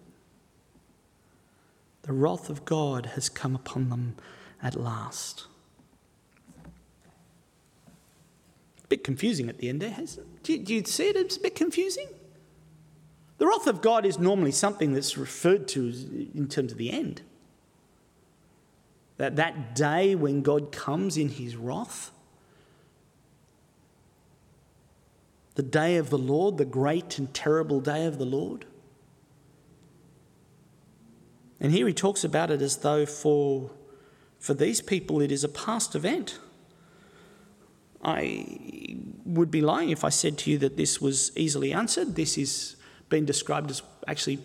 The 2.03 2.13
wrath 2.13 2.49
of 2.49 2.65
God 2.65 3.07
has 3.15 3.29
come 3.29 3.55
upon 3.55 3.91
them 3.91 4.17
at 4.63 4.75
last. 4.75 5.47
A 8.85 8.87
bit 8.89 9.05
confusing 9.05 9.49
at 9.49 9.59
the 9.59 9.69
end 9.69 9.81
there, 9.81 9.91
has 9.91 10.19
it? 10.19 10.43
Do 10.43 10.53
you, 10.53 10.59
do 10.59 10.75
you 10.75 10.85
see 10.85 11.09
it? 11.09 11.17
It's 11.17 11.37
a 11.37 11.41
bit 11.41 11.55
confusing. 11.55 12.09
The 13.39 13.47
wrath 13.47 13.67
of 13.67 13.81
God 13.81 14.05
is 14.05 14.19
normally 14.19 14.51
something 14.51 14.93
that's 14.93 15.17
referred 15.17 15.69
to 15.69 15.89
in 16.35 16.49
terms 16.49 16.73
of 16.73 16.79
the 16.79 16.91
end. 16.91 17.23
That, 19.17 19.37
that 19.37 19.75
day 19.75 20.15
when 20.15 20.43
God 20.43 20.73
comes 20.73 21.17
in 21.17 21.29
his 21.29 21.57
wrath, 21.57 22.11
the 25.55 25.63
day 25.63 25.97
of 25.97 26.11
the 26.11 26.19
Lord, 26.19 26.57
the 26.57 26.65
great 26.65 27.19
and 27.19 27.33
terrible 27.35 27.81
day 27.81 28.07
of 28.07 28.19
the 28.19 28.25
Lord. 28.25 28.65
And 31.61 31.73
here 31.73 31.87
he 31.87 31.93
talks 31.93 32.23
about 32.23 32.51
it 32.51 32.63
as 32.63 32.77
though 32.77 33.05
for 33.07 33.71
for 34.39 34.55
these 34.55 34.81
people, 34.81 35.21
it 35.21 35.33
is 35.33 35.45
a 35.45 35.49
past 35.49 35.95
event. 35.95 36.39
I 38.03 38.97
would 39.25 39.51
be 39.51 39.61
lying 39.61 39.91
if 39.91 40.05
I 40.05 40.09
said 40.09 40.39
to 40.39 40.51
you 40.51 40.59
that 40.59 40.77
this 40.77 41.01
was 41.01 41.37
easily 41.37 41.73
answered. 41.73 42.15
This 42.15 42.39
is 42.39 42.77
been 43.09 43.25
described 43.25 43.71
as 43.71 43.83
actually 44.07 44.39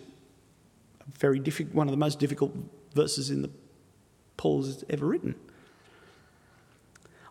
very 1.18 1.38
difficult, 1.38 1.74
one 1.74 1.86
of 1.86 1.92
the 1.92 1.98
most 1.98 2.18
difficult 2.18 2.52
verses 2.94 3.30
in 3.30 3.42
the 3.42 3.50
Paul's 4.36 4.84
ever 4.88 5.06
written. 5.06 5.34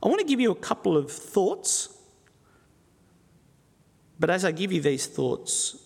I 0.01 0.07
want 0.07 0.19
to 0.19 0.27
give 0.27 0.39
you 0.39 0.51
a 0.51 0.55
couple 0.55 0.95
of 0.95 1.11
thoughts, 1.11 1.97
but 4.19 4.29
as 4.29 4.45
I 4.45 4.51
give 4.51 4.71
you 4.71 4.81
these 4.81 5.07
thoughts, 5.07 5.77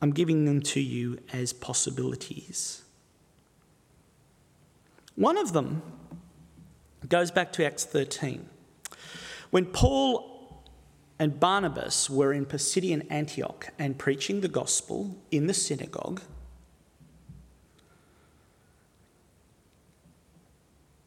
I'm 0.00 0.12
giving 0.12 0.44
them 0.44 0.60
to 0.62 0.80
you 0.80 1.18
as 1.32 1.52
possibilities. 1.52 2.82
One 5.14 5.36
of 5.36 5.52
them 5.52 5.82
goes 7.08 7.30
back 7.30 7.52
to 7.54 7.64
Acts 7.64 7.84
13. 7.84 8.48
When 9.50 9.66
Paul 9.66 10.62
and 11.18 11.38
Barnabas 11.38 12.08
were 12.08 12.32
in 12.32 12.46
Pisidian 12.46 13.06
Antioch 13.10 13.68
and 13.78 13.98
preaching 13.98 14.40
the 14.40 14.48
gospel 14.48 15.16
in 15.30 15.46
the 15.46 15.54
synagogue, 15.54 16.22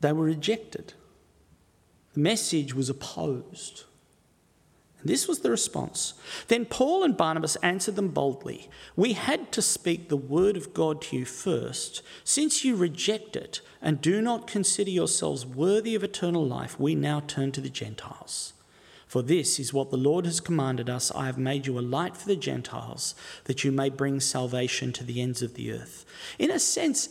they 0.02 0.14
were 0.14 0.26
rejected. 0.26 0.94
The 2.14 2.20
message 2.20 2.74
was 2.74 2.90
opposed. 2.90 3.86
This 5.06 5.28
was 5.28 5.40
the 5.40 5.52
response. 5.52 6.16
Then 6.48 6.66
Paul 6.66 7.04
and 7.04 7.16
Barnabas 7.16 7.56
answered 7.58 7.96
them 7.96 8.10
boldly 8.10 8.70
We 8.96 9.14
had 9.14 9.52
to 9.52 9.62
speak 9.62 10.10
the 10.10 10.18
word 10.18 10.58
of 10.58 10.74
God 10.74 11.00
to 11.04 11.18
you 11.18 11.26
first. 11.26 12.02
Since 12.24 12.66
you 12.66 12.76
reject 12.76 13.36
it 13.36 13.62
and 13.84 14.02
do 14.02 14.20
not 14.20 14.48
consider 14.48 14.90
yourselves 14.90 15.46
worthy 15.46 15.94
of 15.94 16.04
eternal 16.04 16.44
life, 16.44 16.80
we 16.80 16.96
now 16.96 17.20
turn 17.20 17.52
to 17.52 17.62
the 17.62 17.70
Gentiles. 17.70 18.54
For 19.08 19.22
this 19.22 19.60
is 19.60 19.72
what 19.72 19.92
the 19.92 19.98
Lord 19.98 20.26
has 20.26 20.40
commanded 20.40 20.90
us 20.90 21.12
I 21.12 21.28
have 21.28 21.38
made 21.38 21.68
you 21.68 21.78
a 21.78 21.82
light 21.82 22.18
for 22.18 22.28
the 22.28 22.36
Gentiles, 22.36 23.14
that 23.44 23.64
you 23.64 23.72
may 23.72 23.90
bring 23.90 24.20
salvation 24.20 24.92
to 24.94 25.04
the 25.04 25.22
ends 25.22 25.44
of 25.44 25.54
the 25.54 25.72
earth. 25.72 26.04
In 26.40 26.50
a 26.50 26.60
sense, 26.60 27.10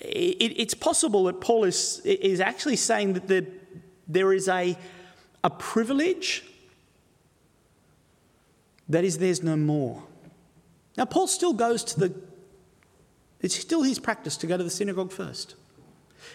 it's 0.00 0.74
possible 0.74 1.24
that 1.24 1.40
Paul 1.40 1.62
is, 1.62 2.00
is 2.04 2.40
actually 2.40 2.76
saying 2.76 3.12
that 3.12 3.28
the, 3.28 3.46
there 4.08 4.32
is 4.32 4.48
a, 4.48 4.76
a 5.44 5.50
privilege 5.50 6.42
that 8.88 9.04
is 9.04 9.18
there's 9.18 9.42
no 9.42 9.56
more. 9.56 10.02
Now, 10.96 11.04
Paul 11.04 11.26
still 11.26 11.52
goes 11.52 11.84
to 11.84 12.00
the, 12.00 12.14
it's 13.40 13.54
still 13.54 13.82
his 13.82 13.98
practice 13.98 14.36
to 14.38 14.46
go 14.46 14.56
to 14.56 14.64
the 14.64 14.70
synagogue 14.70 15.12
first. 15.12 15.54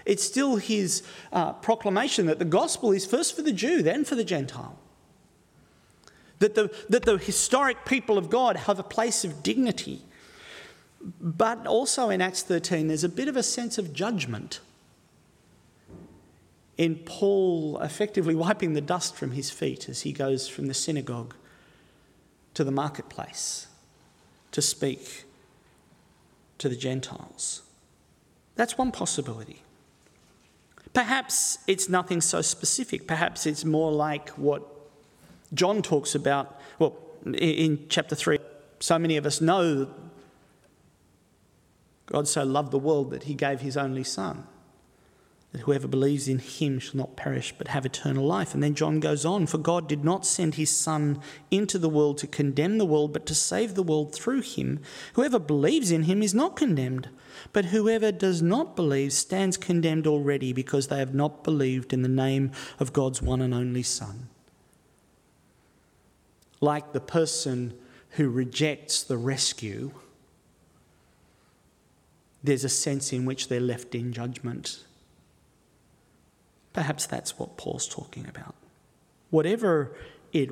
It's 0.05 0.23
still 0.23 0.57
his 0.57 1.03
uh, 1.31 1.53
proclamation 1.53 2.27
that 2.27 2.39
the 2.39 2.45
gospel 2.45 2.91
is 2.91 3.05
first 3.05 3.35
for 3.35 3.41
the 3.41 3.51
Jew, 3.51 3.81
then 3.81 4.05
for 4.05 4.15
the 4.15 4.23
Gentile. 4.23 4.77
That 6.39 6.55
the, 6.55 6.73
that 6.89 7.03
the 7.03 7.17
historic 7.17 7.85
people 7.85 8.17
of 8.17 8.29
God 8.29 8.55
have 8.55 8.79
a 8.79 8.83
place 8.83 9.23
of 9.23 9.43
dignity. 9.43 10.01
But 11.19 11.65
also 11.67 12.09
in 12.09 12.21
Acts 12.21 12.43
13, 12.43 12.87
there's 12.87 13.03
a 13.03 13.09
bit 13.09 13.27
of 13.27 13.35
a 13.35 13.43
sense 13.43 13.77
of 13.77 13.93
judgment 13.93 14.59
in 16.77 16.95
Paul 16.95 17.79
effectively 17.81 18.33
wiping 18.33 18.73
the 18.73 18.81
dust 18.81 19.15
from 19.15 19.31
his 19.31 19.51
feet 19.51 19.89
as 19.89 20.01
he 20.01 20.11
goes 20.11 20.47
from 20.47 20.67
the 20.67 20.73
synagogue 20.73 21.35
to 22.53 22.63
the 22.63 22.71
marketplace 22.71 23.67
to 24.51 24.61
speak 24.61 25.25
to 26.57 26.69
the 26.69 26.75
Gentiles. 26.75 27.63
That's 28.55 28.77
one 28.77 28.91
possibility. 28.91 29.63
Perhaps 30.93 31.59
it's 31.67 31.87
nothing 31.87 32.21
so 32.21 32.41
specific. 32.41 33.07
Perhaps 33.07 33.45
it's 33.45 33.63
more 33.63 33.91
like 33.91 34.29
what 34.31 34.61
John 35.53 35.81
talks 35.81 36.15
about. 36.15 36.59
Well, 36.79 36.95
in 37.25 37.85
chapter 37.87 38.15
3, 38.15 38.39
so 38.79 38.99
many 38.99 39.17
of 39.17 39.25
us 39.25 39.41
know 39.41 39.89
God 42.07 42.27
so 42.27 42.43
loved 42.43 42.71
the 42.71 42.79
world 42.79 43.11
that 43.11 43.23
he 43.23 43.33
gave 43.33 43.61
his 43.61 43.77
only 43.77 44.03
Son 44.03 44.45
that 45.51 45.61
whoever 45.61 45.87
believes 45.87 46.29
in 46.29 46.39
him 46.39 46.79
shall 46.79 46.97
not 46.97 47.17
perish 47.17 47.53
but 47.57 47.67
have 47.69 47.85
eternal 47.85 48.25
life. 48.25 48.53
And 48.53 48.63
then 48.63 48.73
John 48.73 49.01
goes 49.01 49.25
on 49.25 49.47
For 49.47 49.57
God 49.57 49.87
did 49.87 50.03
not 50.03 50.25
send 50.25 50.55
his 50.55 50.69
Son 50.69 51.19
into 51.49 51.77
the 51.77 51.89
world 51.89 52.17
to 52.19 52.27
condemn 52.27 52.77
the 52.77 52.85
world, 52.85 53.11
but 53.11 53.25
to 53.25 53.35
save 53.35 53.75
the 53.75 53.83
world 53.83 54.15
through 54.15 54.41
him. 54.41 54.79
Whoever 55.13 55.39
believes 55.39 55.91
in 55.91 56.03
him 56.03 56.23
is 56.23 56.33
not 56.33 56.55
condemned, 56.55 57.09
but 57.51 57.65
whoever 57.65 58.13
does 58.13 58.41
not 58.41 58.77
believe 58.77 59.11
stands 59.11 59.57
condemned 59.57 60.07
already 60.07 60.53
because 60.53 60.87
they 60.87 60.99
have 60.99 61.13
not 61.13 61.43
believed 61.43 61.91
in 61.91 62.01
the 62.01 62.09
name 62.09 62.51
of 62.79 62.93
God's 62.93 63.21
one 63.21 63.41
and 63.41 63.53
only 63.53 63.83
Son. 63.83 64.29
Like 66.61 66.93
the 66.93 67.01
person 67.01 67.73
who 68.11 68.29
rejects 68.29 69.03
the 69.03 69.17
rescue, 69.17 69.91
there's 72.41 72.63
a 72.63 72.69
sense 72.69 73.11
in 73.11 73.25
which 73.25 73.49
they're 73.49 73.59
left 73.59 73.95
in 73.95 74.13
judgment 74.13 74.85
Perhaps 76.73 77.07
that's 77.07 77.37
what 77.37 77.57
Paul's 77.57 77.87
talking 77.87 78.27
about. 78.27 78.55
Whatever 79.29 79.95
it, 80.31 80.51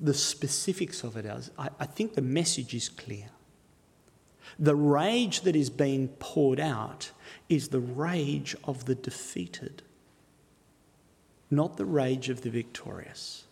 the 0.00 0.14
specifics 0.14 1.04
of 1.04 1.16
it 1.16 1.24
is, 1.24 1.50
I, 1.58 1.68
I 1.78 1.86
think 1.86 2.14
the 2.14 2.22
message 2.22 2.74
is 2.74 2.88
clear. 2.88 3.26
The 4.58 4.74
rage 4.74 5.42
that 5.42 5.54
is 5.54 5.70
being 5.70 6.08
poured 6.18 6.58
out 6.58 7.12
is 7.48 7.68
the 7.68 7.80
rage 7.80 8.56
of 8.64 8.86
the 8.86 8.94
defeated, 8.94 9.82
not 11.50 11.76
the 11.76 11.84
rage 11.84 12.28
of 12.28 12.42
the 12.42 12.50
victorious. 12.50 13.44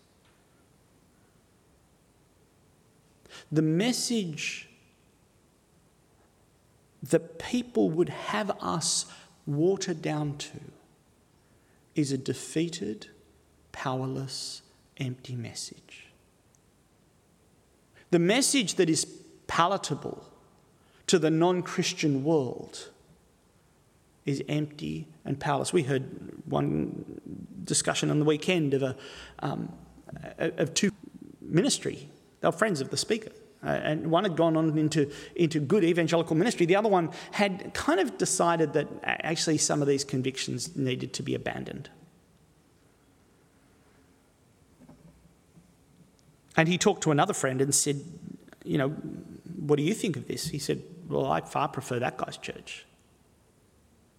The 3.52 3.62
message 3.62 4.68
that 7.02 7.38
people 7.38 7.90
would 7.90 8.08
have 8.08 8.50
us 8.60 9.06
water 9.46 9.94
down 9.94 10.36
to 10.38 10.58
is 11.96 12.12
a 12.12 12.18
defeated, 12.18 13.08
powerless, 13.72 14.62
empty 14.98 15.34
message. 15.34 16.08
The 18.10 18.18
message 18.20 18.74
that 18.74 18.88
is 18.88 19.04
palatable 19.46 20.28
to 21.08 21.18
the 21.18 21.30
non 21.30 21.62
Christian 21.62 22.22
world 22.22 22.90
is 24.24 24.42
empty 24.48 25.08
and 25.24 25.40
powerless. 25.40 25.72
We 25.72 25.84
heard 25.84 26.32
one 26.44 27.20
discussion 27.64 28.10
on 28.10 28.18
the 28.18 28.24
weekend 28.24 28.74
of, 28.74 28.82
a, 28.82 28.96
um, 29.40 29.72
of 30.38 30.74
two 30.74 30.90
ministry. 31.40 32.08
They 32.40 32.48
were 32.48 32.52
friends 32.52 32.80
of 32.80 32.90
the 32.90 32.96
speaker. 32.96 33.30
Uh, 33.64 33.68
and 33.68 34.10
one 34.10 34.24
had 34.24 34.36
gone 34.36 34.56
on 34.56 34.76
into, 34.76 35.10
into 35.34 35.58
good 35.58 35.82
evangelical 35.82 36.36
ministry. 36.36 36.66
The 36.66 36.76
other 36.76 36.88
one 36.88 37.10
had 37.32 37.72
kind 37.74 38.00
of 38.00 38.18
decided 38.18 38.74
that 38.74 38.86
actually 39.02 39.58
some 39.58 39.82
of 39.82 39.88
these 39.88 40.04
convictions 40.04 40.76
needed 40.76 41.12
to 41.14 41.22
be 41.22 41.34
abandoned. 41.34 41.88
And 46.56 46.68
he 46.68 46.78
talked 46.78 47.02
to 47.02 47.10
another 47.10 47.34
friend 47.34 47.60
and 47.60 47.74
said, 47.74 48.02
You 48.64 48.78
know, 48.78 48.88
what 48.88 49.76
do 49.76 49.82
you 49.82 49.94
think 49.94 50.16
of 50.16 50.26
this? 50.26 50.48
He 50.48 50.58
said, 50.58 50.82
Well, 51.08 51.26
I 51.26 51.40
far 51.40 51.68
prefer 51.68 51.98
that 51.98 52.16
guy's 52.16 52.38
church, 52.38 52.86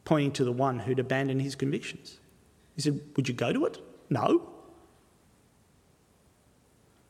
pointing 0.06 0.32
to 0.34 0.44
the 0.44 0.52
one 0.52 0.80
who'd 0.80 1.00
abandoned 1.00 1.42
his 1.42 1.56
convictions. 1.56 2.20
He 2.76 2.82
said, 2.82 3.00
Would 3.16 3.28
you 3.28 3.34
go 3.34 3.54
to 3.54 3.66
it? 3.66 3.80
No. 4.10 4.50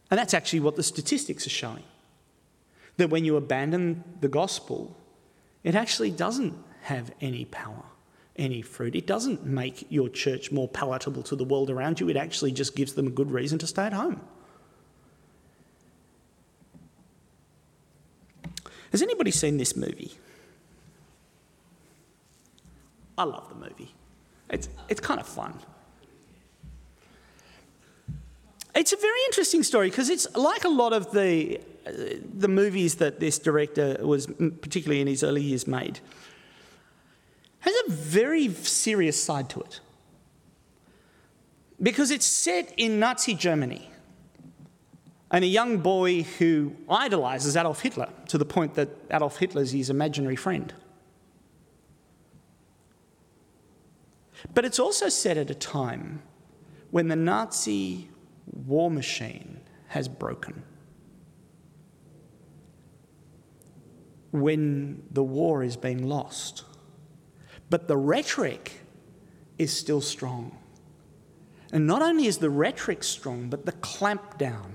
And 0.09 0.17
that's 0.17 0.33
actually 0.33 0.61
what 0.61 0.77
the 0.77 0.83
statistics 0.83 1.45
are 1.45 1.51
showing 1.51 1.83
that 2.97 3.09
when 3.09 3.23
you 3.23 3.37
abandon 3.37 4.03
the 4.21 4.27
gospel, 4.27 4.95
it 5.63 5.75
actually 5.75 6.11
doesn't 6.11 6.55
have 6.81 7.11
any 7.21 7.45
power, 7.45 7.83
any 8.35 8.61
fruit. 8.61 8.95
It 8.95 9.07
doesn't 9.07 9.45
make 9.45 9.85
your 9.89 10.09
church 10.09 10.51
more 10.51 10.67
palatable 10.67 11.23
to 11.23 11.35
the 11.35 11.43
world 11.43 11.69
around 11.69 11.99
you. 11.99 12.09
It 12.09 12.17
actually 12.17 12.51
just 12.51 12.75
gives 12.75 12.93
them 12.93 13.07
a 13.07 13.11
good 13.11 13.31
reason 13.31 13.59
to 13.59 13.67
stay 13.67 13.83
at 13.83 13.93
home. 13.93 14.21
Has 18.91 19.01
anybody 19.01 19.31
seen 19.31 19.57
this 19.57 19.75
movie? 19.75 20.11
I 23.17 23.23
love 23.23 23.49
the 23.49 23.55
movie. 23.55 23.93
It's, 24.49 24.69
it's 24.87 25.01
kind 25.01 25.19
of 25.19 25.27
fun. 25.27 25.59
It's 28.75 28.93
a 28.93 28.97
very 28.97 29.19
interesting 29.25 29.63
story 29.63 29.89
because 29.89 30.09
it's 30.09 30.27
like 30.35 30.63
a 30.63 30.69
lot 30.69 30.93
of 30.93 31.11
the, 31.11 31.59
the 31.91 32.47
movies 32.47 32.95
that 32.95 33.19
this 33.19 33.39
director 33.39 33.97
was, 34.01 34.27
particularly 34.27 35.01
in 35.01 35.07
his 35.07 35.23
early 35.23 35.41
years, 35.41 35.67
made. 35.67 35.99
Has 37.59 37.75
a 37.87 37.91
very 37.91 38.53
serious 38.53 39.21
side 39.21 39.49
to 39.49 39.59
it 39.61 39.79
because 41.81 42.11
it's 42.11 42.25
set 42.25 42.73
in 42.77 42.99
Nazi 42.99 43.33
Germany 43.35 43.89
and 45.31 45.43
a 45.43 45.47
young 45.47 45.79
boy 45.79 46.23
who 46.23 46.73
idolizes 46.89 47.57
Adolf 47.57 47.81
Hitler 47.81 48.09
to 48.27 48.37
the 48.37 48.45
point 48.45 48.75
that 48.75 48.89
Adolf 49.11 49.37
Hitler 49.37 49.61
is 49.61 49.71
his 49.71 49.89
imaginary 49.89 50.35
friend. 50.35 50.73
But 54.53 54.65
it's 54.65 54.79
also 54.79 55.09
set 55.09 55.37
at 55.37 55.49
a 55.49 55.55
time 55.55 56.21
when 56.91 57.09
the 57.09 57.15
Nazi 57.15 58.09
war 58.65 58.89
machine 58.89 59.59
has 59.89 60.07
broken. 60.07 60.63
When 64.31 65.03
the 65.11 65.23
war 65.23 65.63
is 65.63 65.77
being 65.77 66.07
lost. 66.07 66.63
But 67.69 67.87
the 67.87 67.97
rhetoric 67.97 68.81
is 69.57 69.75
still 69.75 70.01
strong. 70.01 70.57
And 71.71 71.85
not 71.85 72.01
only 72.01 72.27
is 72.27 72.37
the 72.37 72.49
rhetoric 72.49 73.03
strong, 73.03 73.49
but 73.49 73.65
the 73.65 73.73
clampdown, 73.73 74.71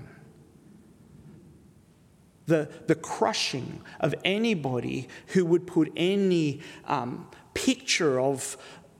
the, 2.45 2.69
the 2.87 2.95
crushing 2.95 3.81
of 3.99 4.13
anybody 4.23 5.07
who 5.27 5.45
would 5.45 5.65
put 5.65 5.91
any 5.95 6.61
um, 6.85 7.27
picture 7.53 8.19
of 8.19 8.57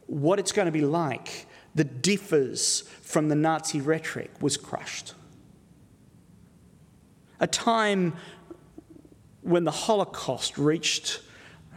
what 0.08 0.40
it's 0.40 0.52
going 0.52 0.66
to 0.66 0.72
be 0.72 0.82
like 0.82 1.46
that 1.76 2.02
differs 2.02 2.82
from 3.02 3.30
the 3.30 3.36
Nazi 3.36 3.82
rhetoric 3.82 4.32
was 4.40 4.58
crushed. 4.58 5.14
A 7.40 7.48
time 7.48 8.16
when 9.44 9.66
the 9.66 9.72
Holocaust 9.72 10.58
reached 10.58 11.20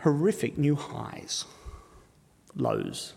horrific 0.03 0.57
new 0.57 0.77
highs, 0.77 1.45
lows. 2.55 3.13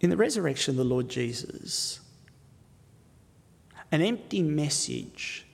In 0.00 0.10
the 0.10 0.16
resurrection 0.16 0.72
of 0.72 0.76
the 0.76 0.84
Lord 0.84 1.08
Jesus, 1.08 2.00
an 3.90 4.00
empty 4.00 4.42
message 4.42 5.44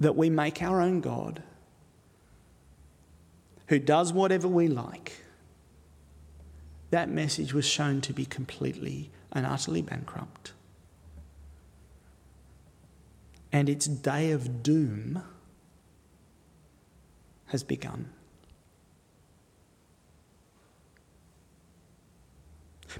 that 0.00 0.16
we 0.16 0.30
make 0.30 0.62
our 0.62 0.80
own 0.80 1.00
God 1.00 1.42
who 3.68 3.78
does 3.78 4.12
whatever 4.12 4.48
we 4.48 4.66
like, 4.66 5.19
that 6.90 7.08
message 7.08 7.52
was 7.52 7.64
shown 7.64 8.00
to 8.02 8.12
be 8.12 8.24
completely 8.24 9.10
and 9.32 9.46
utterly 9.46 9.82
bankrupt. 9.82 10.52
And 13.52 13.68
its 13.68 13.86
day 13.86 14.30
of 14.30 14.62
doom 14.62 15.22
has 17.46 17.62
begun. 17.62 18.10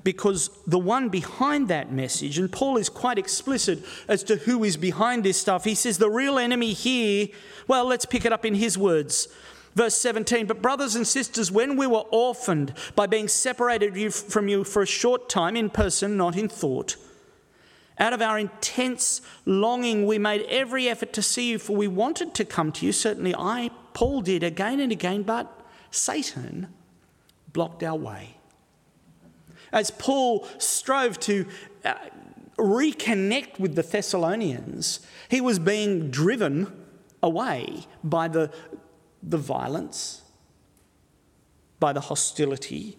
because 0.05 0.51
the 0.67 0.79
one 0.79 1.09
behind 1.09 1.69
that 1.69 1.93
message, 1.93 2.39
and 2.39 2.51
Paul 2.51 2.77
is 2.77 2.89
quite 2.89 3.19
explicit 3.19 3.85
as 4.09 4.23
to 4.25 4.37
who 4.37 4.65
is 4.65 4.77
behind 4.77 5.25
this 5.25 5.41
stuff. 5.41 5.65
He 5.65 5.75
says 5.75 5.99
the 5.99 6.11
real 6.11 6.39
enemy 6.39 6.73
here, 6.73 7.29
well, 7.67 7.85
let's 7.85 8.07
pick 8.07 8.25
it 8.25 8.33
up 8.33 8.45
in 8.45 8.55
his 8.55 8.79
words. 8.79 9.29
Verse 9.75 9.95
17, 9.97 10.47
but 10.47 10.61
brothers 10.61 10.97
and 10.97 11.07
sisters, 11.07 11.53
when 11.53 11.77
we 11.77 11.87
were 11.87 12.05
orphaned 12.11 12.75
by 12.97 13.07
being 13.07 13.29
separated 13.29 14.13
from 14.13 14.49
you 14.49 14.65
for 14.65 14.83
a 14.83 14.87
short 14.87 15.29
time 15.29 15.57
in 15.57 15.71
person, 15.71 16.17
not 16.17 16.37
in 16.37 16.49
thought, 16.49 16.97
out 17.99 18.13
of 18.13 18.23
our 18.23 18.39
intense 18.39 19.21
longing, 19.45 20.07
we 20.07 20.19
made 20.19 20.43
every 20.49 20.89
effort 20.89 21.13
to 21.13 21.23
see 21.23 21.51
you, 21.51 21.59
for 21.59 21.77
we 21.77 21.87
wanted 21.87 22.35
to 22.35 22.45
come 22.45 22.73
to 22.73 22.87
you. 22.87 22.93
Certainly, 22.93 23.35
I, 23.37 23.71
Paul, 23.93 24.23
did 24.23 24.43
again 24.43 24.81
and 24.81 24.91
again, 24.91 25.23
but 25.23 25.47
Satan 25.91 26.69
blocked 27.53 27.83
our 27.83 27.97
way. 27.97 28.39
As 29.71 29.91
Paul 29.91 30.49
strove 30.59 31.21
to 31.21 31.47
uh, 31.85 31.95
reconnect 32.57 33.61
with 33.61 33.77
the 33.77 33.83
Thessalonians, 33.83 35.01
he 35.29 35.41
was 35.41 35.59
being 35.59 36.11
driven 36.11 36.73
away 37.23 37.87
by 38.03 38.29
the, 38.29 38.51
the 39.23 39.39
violence, 39.39 40.23
by 41.79 41.93
the 41.93 42.01
hostility 42.01 42.99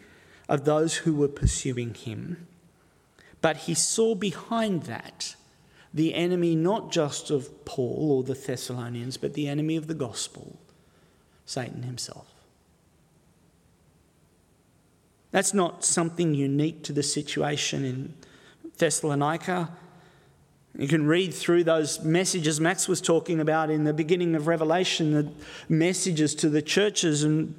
of 0.50 0.66
those 0.66 0.98
who 0.98 1.14
were 1.14 1.28
pursuing 1.28 1.94
him. 1.94 2.48
But 3.42 3.58
he 3.58 3.74
saw 3.74 4.16
behind 4.16 4.84
that 4.84 5.36
the 5.94 6.14
enemy 6.14 6.56
not 6.56 6.92
just 6.92 7.32
of 7.32 7.66
Paul 7.66 8.12
or 8.12 8.24
the 8.24 8.34
Thessalonians, 8.34 9.18
but 9.18 9.34
the 9.34 9.48
enemy 9.48 9.76
of 9.76 9.88
the 9.88 9.94
gospel, 9.94 10.60
Satan 11.46 11.84
himself. 11.84 12.28
That's 15.32 15.54
not 15.54 15.84
something 15.84 16.34
unique 16.34 16.84
to 16.84 16.94
the 16.94 17.04
situation 17.04 17.86
in 17.86 18.14
Thessalonica. 18.78 19.70
You 20.78 20.88
can 20.88 21.06
read 21.06 21.34
through 21.34 21.66
those 21.66 22.00
messages 22.02 22.60
Max 22.60 22.88
was 22.88 23.02
talking 23.02 23.40
about 23.40 23.70
in 23.70 23.84
the 23.84 23.94
beginning 23.94 24.36
of 24.36 24.48
Revelation, 24.48 25.12
the 25.12 25.32
messages 25.68 26.34
to 26.36 26.50
the 26.50 26.62
churches 26.62 27.24
and 27.24 27.56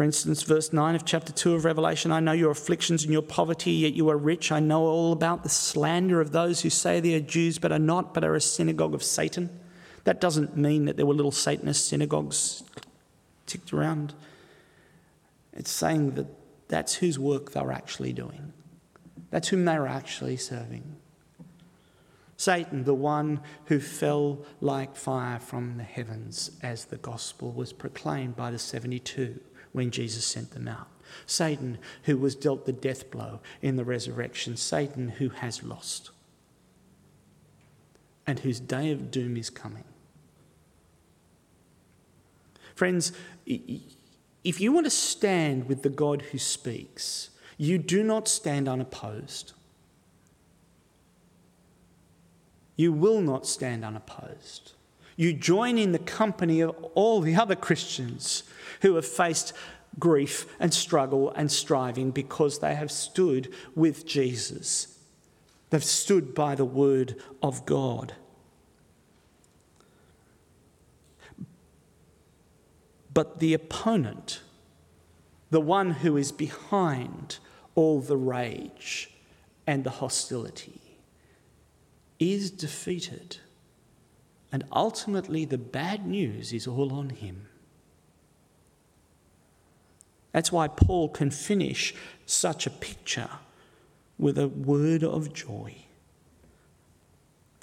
For 0.00 0.04
instance, 0.04 0.44
verse 0.44 0.72
9 0.72 0.94
of 0.94 1.04
chapter 1.04 1.30
2 1.30 1.56
of 1.56 1.66
Revelation 1.66 2.10
I 2.10 2.20
know 2.20 2.32
your 2.32 2.50
afflictions 2.50 3.02
and 3.02 3.12
your 3.12 3.20
poverty, 3.20 3.72
yet 3.72 3.92
you 3.92 4.08
are 4.08 4.16
rich. 4.16 4.50
I 4.50 4.58
know 4.58 4.84
all 4.84 5.12
about 5.12 5.42
the 5.42 5.50
slander 5.50 6.22
of 6.22 6.32
those 6.32 6.62
who 6.62 6.70
say 6.70 7.00
they 7.00 7.14
are 7.16 7.20
Jews 7.20 7.58
but 7.58 7.70
are 7.70 7.78
not, 7.78 8.14
but 8.14 8.24
are 8.24 8.34
a 8.34 8.40
synagogue 8.40 8.94
of 8.94 9.02
Satan. 9.02 9.50
That 10.04 10.18
doesn't 10.18 10.56
mean 10.56 10.86
that 10.86 10.96
there 10.96 11.04
were 11.04 11.12
little 11.12 11.30
Satanist 11.30 11.86
synagogues 11.86 12.62
ticked 13.44 13.74
around. 13.74 14.14
It's 15.52 15.70
saying 15.70 16.12
that 16.12 16.28
that's 16.70 16.94
whose 16.94 17.18
work 17.18 17.50
they're 17.50 17.72
actually 17.72 18.12
doing, 18.12 18.52
that's 19.30 19.48
whom 19.48 19.64
they're 19.64 19.88
actually 19.88 20.36
serving. 20.36 20.96
Satan, 22.36 22.84
the 22.84 22.94
one 22.94 23.40
who 23.66 23.78
fell 23.80 24.46
like 24.62 24.96
fire 24.96 25.38
from 25.38 25.76
the 25.76 25.82
heavens 25.82 26.52
as 26.62 26.86
the 26.86 26.96
gospel 26.96 27.52
was 27.52 27.74
proclaimed 27.74 28.34
by 28.34 28.50
the 28.50 28.58
72 28.58 29.38
when 29.72 29.90
Jesus 29.90 30.24
sent 30.24 30.52
them 30.52 30.66
out. 30.66 30.88
Satan, 31.26 31.76
who 32.04 32.16
was 32.16 32.34
dealt 32.34 32.64
the 32.64 32.72
death 32.72 33.10
blow 33.10 33.40
in 33.60 33.76
the 33.76 33.84
resurrection. 33.84 34.56
Satan, 34.56 35.10
who 35.10 35.28
has 35.28 35.62
lost 35.62 36.12
and 38.26 38.38
whose 38.38 38.60
day 38.60 38.90
of 38.92 39.10
doom 39.10 39.36
is 39.36 39.50
coming. 39.50 39.84
Friends, 42.74 43.12
if 44.44 44.60
you 44.60 44.72
want 44.72 44.86
to 44.86 44.90
stand 44.90 45.68
with 45.68 45.82
the 45.82 45.90
God 45.90 46.22
who 46.22 46.38
speaks, 46.38 47.30
you 47.56 47.78
do 47.78 48.02
not 48.02 48.26
stand 48.26 48.68
unopposed. 48.68 49.52
You 52.76 52.92
will 52.92 53.20
not 53.20 53.46
stand 53.46 53.84
unopposed. 53.84 54.72
You 55.16 55.34
join 55.34 55.76
in 55.76 55.92
the 55.92 55.98
company 55.98 56.60
of 56.62 56.74
all 56.94 57.20
the 57.20 57.36
other 57.36 57.54
Christians 57.54 58.44
who 58.80 58.94
have 58.94 59.04
faced 59.04 59.52
grief 59.98 60.46
and 60.58 60.72
struggle 60.72 61.30
and 61.32 61.52
striving 61.52 62.10
because 62.10 62.60
they 62.60 62.74
have 62.74 62.90
stood 62.90 63.52
with 63.74 64.06
Jesus. 64.06 64.98
They've 65.68 65.84
stood 65.84 66.34
by 66.34 66.54
the 66.54 66.64
word 66.64 67.16
of 67.42 67.66
God. 67.66 68.14
But 73.20 73.38
the 73.38 73.52
opponent, 73.52 74.40
the 75.50 75.60
one 75.60 75.90
who 75.90 76.16
is 76.16 76.32
behind 76.32 77.36
all 77.74 78.00
the 78.00 78.16
rage 78.16 79.10
and 79.66 79.84
the 79.84 79.90
hostility, 79.90 80.80
is 82.18 82.50
defeated. 82.50 83.36
And 84.50 84.64
ultimately, 84.72 85.44
the 85.44 85.58
bad 85.58 86.06
news 86.06 86.54
is 86.54 86.66
all 86.66 86.94
on 86.94 87.10
him. 87.10 87.46
That's 90.32 90.50
why 90.50 90.68
Paul 90.68 91.10
can 91.10 91.30
finish 91.30 91.94
such 92.24 92.66
a 92.66 92.70
picture 92.70 93.28
with 94.16 94.38
a 94.38 94.48
word 94.48 95.04
of 95.04 95.34
joy. 95.34 95.74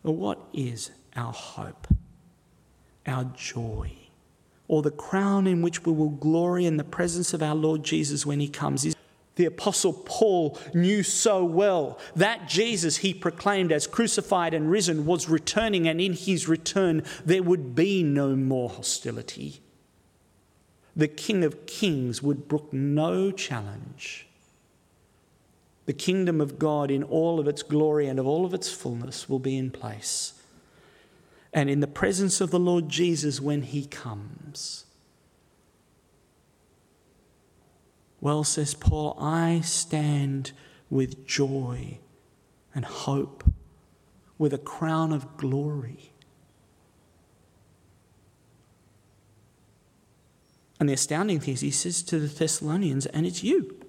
But 0.03 0.11
what 0.11 0.37
is 0.53 0.91
our 1.15 1.33
hope, 1.33 1.87
our 3.07 3.23
joy? 3.35 4.06
Or 4.67 4.81
the 4.81 4.91
crown 4.91 5.47
in 5.47 5.61
which 5.61 5.85
we 5.85 5.91
will 5.91 6.09
glory 6.09 6.65
in 6.65 6.77
the 6.77 6.83
presence 6.83 7.33
of 7.33 7.41
our 7.41 7.55
Lord 7.55 7.83
Jesus 7.83 8.25
when 8.25 8.39
he 8.39 8.47
comes. 8.47 8.95
The 9.35 9.45
Apostle 9.45 9.93
Paul 9.93 10.57
knew 10.73 11.03
so 11.03 11.45
well 11.45 11.99
that 12.15 12.47
Jesus 12.47 12.97
he 12.97 13.13
proclaimed 13.13 13.71
as 13.71 13.87
crucified 13.87 14.53
and 14.53 14.69
risen 14.69 15.05
was 15.05 15.29
returning, 15.29 15.87
and 15.87 16.01
in 16.01 16.13
his 16.13 16.47
return 16.47 17.03
there 17.23 17.43
would 17.43 17.75
be 17.75 18.03
no 18.03 18.35
more 18.35 18.69
hostility. 18.69 19.61
The 20.95 21.07
King 21.07 21.43
of 21.43 21.67
Kings 21.67 22.23
would 22.23 22.47
brook 22.47 22.73
no 22.73 23.31
challenge. 23.31 24.27
The 25.85 25.93
kingdom 25.93 26.41
of 26.41 26.57
God, 26.59 26.89
in 26.89 27.03
all 27.03 27.39
of 27.39 27.47
its 27.47 27.61
glory 27.61 28.07
and 28.07 28.19
of 28.19 28.27
all 28.27 28.43
of 28.43 28.53
its 28.53 28.71
fullness, 28.71 29.29
will 29.29 29.39
be 29.39 29.55
in 29.55 29.69
place 29.71 30.33
and 31.57 31.71
in 31.71 31.79
the 31.79 31.87
presence 31.87 32.39
of 32.39 32.51
the 32.51 32.59
Lord 32.59 32.87
Jesus 32.87 33.41
when 33.41 33.63
he 33.63 33.87
comes. 33.87 34.85
Well, 38.21 38.43
says 38.43 38.75
Paul, 38.75 39.17
I 39.19 39.61
stand 39.61 40.51
with 40.91 41.25
joy 41.25 41.97
and 42.75 42.85
hope, 42.85 43.43
with 44.37 44.53
a 44.53 44.59
crown 44.59 45.11
of 45.11 45.35
glory. 45.35 46.11
And 50.79 50.87
the 50.87 50.93
astounding 50.93 51.39
thing 51.39 51.55
is, 51.55 51.61
he 51.61 51.71
says 51.71 52.03
to 52.03 52.19
the 52.19 52.27
Thessalonians, 52.27 53.07
and 53.07 53.25
it's 53.25 53.43
you. 53.43 53.79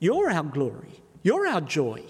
You're 0.00 0.28
our 0.28 0.42
glory, 0.42 1.04
you're 1.22 1.46
our 1.46 1.60
joy. 1.60 2.02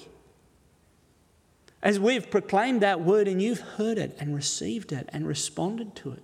As 1.83 1.99
we've 1.99 2.31
proclaimed 2.31 2.81
that 2.83 3.01
word 3.01 3.27
and 3.27 3.43
you've 3.43 3.61
heard 3.61 3.99
it 3.99 4.17
and 4.21 4.35
received 4.35 4.93
it 4.93 5.09
and 5.13 5.27
responded 5.27 5.97
to 5.97 6.13
it. 6.13 6.23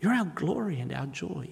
You're 0.00 0.14
our 0.14 0.26
glory 0.26 0.78
and 0.80 0.92
our 0.92 1.06
joy. 1.06 1.50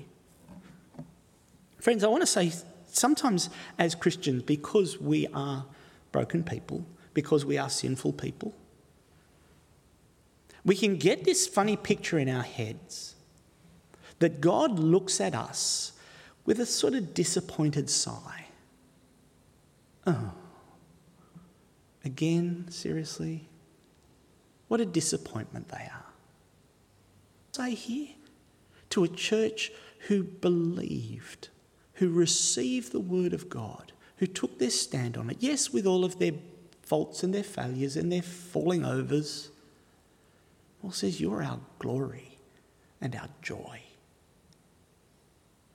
Friends, 1.78 2.04
I 2.04 2.08
want 2.08 2.22
to 2.22 2.26
say 2.26 2.52
sometimes 2.86 3.50
as 3.78 3.94
Christians, 3.94 4.42
because 4.42 5.00
we 5.00 5.26
are 5.34 5.64
broken 6.12 6.44
people, 6.44 6.84
because 7.14 7.44
we 7.44 7.58
are 7.58 7.70
sinful 7.70 8.12
people, 8.12 8.54
we 10.64 10.76
can 10.76 10.96
get 10.96 11.24
this 11.24 11.46
funny 11.46 11.76
picture 11.76 12.18
in 12.18 12.28
our 12.28 12.42
heads 12.42 13.14
that 14.18 14.40
God 14.40 14.78
looks 14.78 15.20
at 15.20 15.34
us 15.34 15.92
with 16.44 16.60
a 16.60 16.66
sort 16.66 16.94
of 16.94 17.14
disappointed 17.14 17.88
sigh. 17.88 18.46
Oh, 20.06 20.32
again, 22.04 22.66
seriously? 22.70 23.48
What 24.68 24.80
a 24.80 24.86
disappointment 24.86 25.68
they 25.68 25.88
are. 25.92 26.04
Say 27.52 27.74
here 27.74 28.08
to 28.90 29.04
a 29.04 29.08
church 29.08 29.72
who 30.08 30.22
believed, 30.22 31.48
who 31.94 32.10
received 32.10 32.92
the 32.92 33.00
word 33.00 33.32
of 33.32 33.48
God, 33.48 33.92
who 34.16 34.26
took 34.26 34.58
their 34.58 34.70
stand 34.70 35.16
on 35.16 35.30
it. 35.30 35.38
Yes, 35.40 35.72
with 35.72 35.86
all 35.86 36.04
of 36.04 36.18
their 36.18 36.32
faults 36.82 37.22
and 37.22 37.34
their 37.34 37.42
failures 37.42 37.96
and 37.96 38.10
their 38.10 38.22
falling 38.22 38.84
overs. 38.84 39.50
Paul 40.80 40.92
says, 40.92 41.20
You're 41.20 41.42
our 41.42 41.60
glory 41.78 42.38
and 43.00 43.14
our 43.14 43.28
joy. 43.42 43.80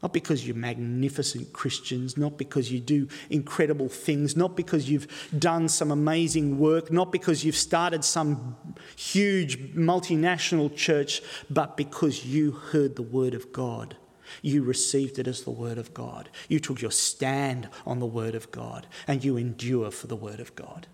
Not 0.05 0.13
because 0.13 0.45
you're 0.45 0.55
magnificent 0.55 1.51
Christians, 1.51 2.15
not 2.15 2.37
because 2.37 2.71
you 2.71 2.79
do 2.79 3.07
incredible 3.31 3.89
things, 3.89 4.37
not 4.37 4.55
because 4.55 4.87
you've 4.87 5.07
done 5.39 5.67
some 5.67 5.89
amazing 5.89 6.59
work, 6.59 6.91
not 6.91 7.11
because 7.11 7.43
you've 7.43 7.55
started 7.55 8.03
some 8.03 8.55
huge 8.95 9.73
multinational 9.73 10.75
church, 10.75 11.23
but 11.49 11.75
because 11.75 12.23
you 12.23 12.51
heard 12.51 12.95
the 12.95 13.01
word 13.01 13.33
of 13.33 13.51
God. 13.51 13.97
You 14.43 14.61
received 14.61 15.17
it 15.17 15.27
as 15.27 15.41
the 15.41 15.49
word 15.49 15.79
of 15.79 15.91
God. 15.95 16.29
You 16.49 16.59
took 16.59 16.83
your 16.83 16.91
stand 16.91 17.67
on 17.83 17.97
the 17.97 18.05
word 18.05 18.35
of 18.35 18.51
God 18.51 18.85
and 19.07 19.23
you 19.23 19.37
endure 19.37 19.89
for 19.89 20.05
the 20.05 20.15
word 20.15 20.39
of 20.39 20.55
God. 20.55 20.85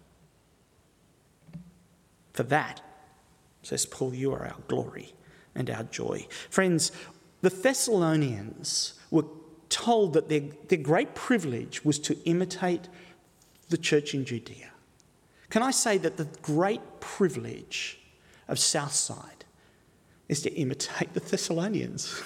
For 2.31 2.43
that, 2.43 2.79
says 3.61 3.85
Paul, 3.85 4.13
you 4.13 4.31
are 4.31 4.45
our 4.45 4.61
glory 4.69 5.11
and 5.53 5.69
our 5.69 5.83
joy. 5.83 6.27
Friends, 6.49 6.93
the 7.41 7.49
Thessalonians 7.49 8.93
were 9.09 9.25
told 9.69 10.13
that 10.13 10.29
their, 10.29 10.41
their 10.67 10.77
great 10.77 11.15
privilege 11.15 11.83
was 11.83 11.97
to 11.99 12.17
imitate 12.25 12.87
the 13.69 13.77
church 13.77 14.13
in 14.13 14.25
Judea. 14.25 14.69
Can 15.49 15.63
I 15.63 15.71
say 15.71 15.97
that 15.97 16.17
the 16.17 16.27
great 16.41 16.81
privilege 16.99 17.99
of 18.47 18.59
Southside 18.59 19.45
is 20.29 20.41
to 20.43 20.53
imitate 20.53 21.13
the 21.13 21.19
Thessalonians? 21.19 22.21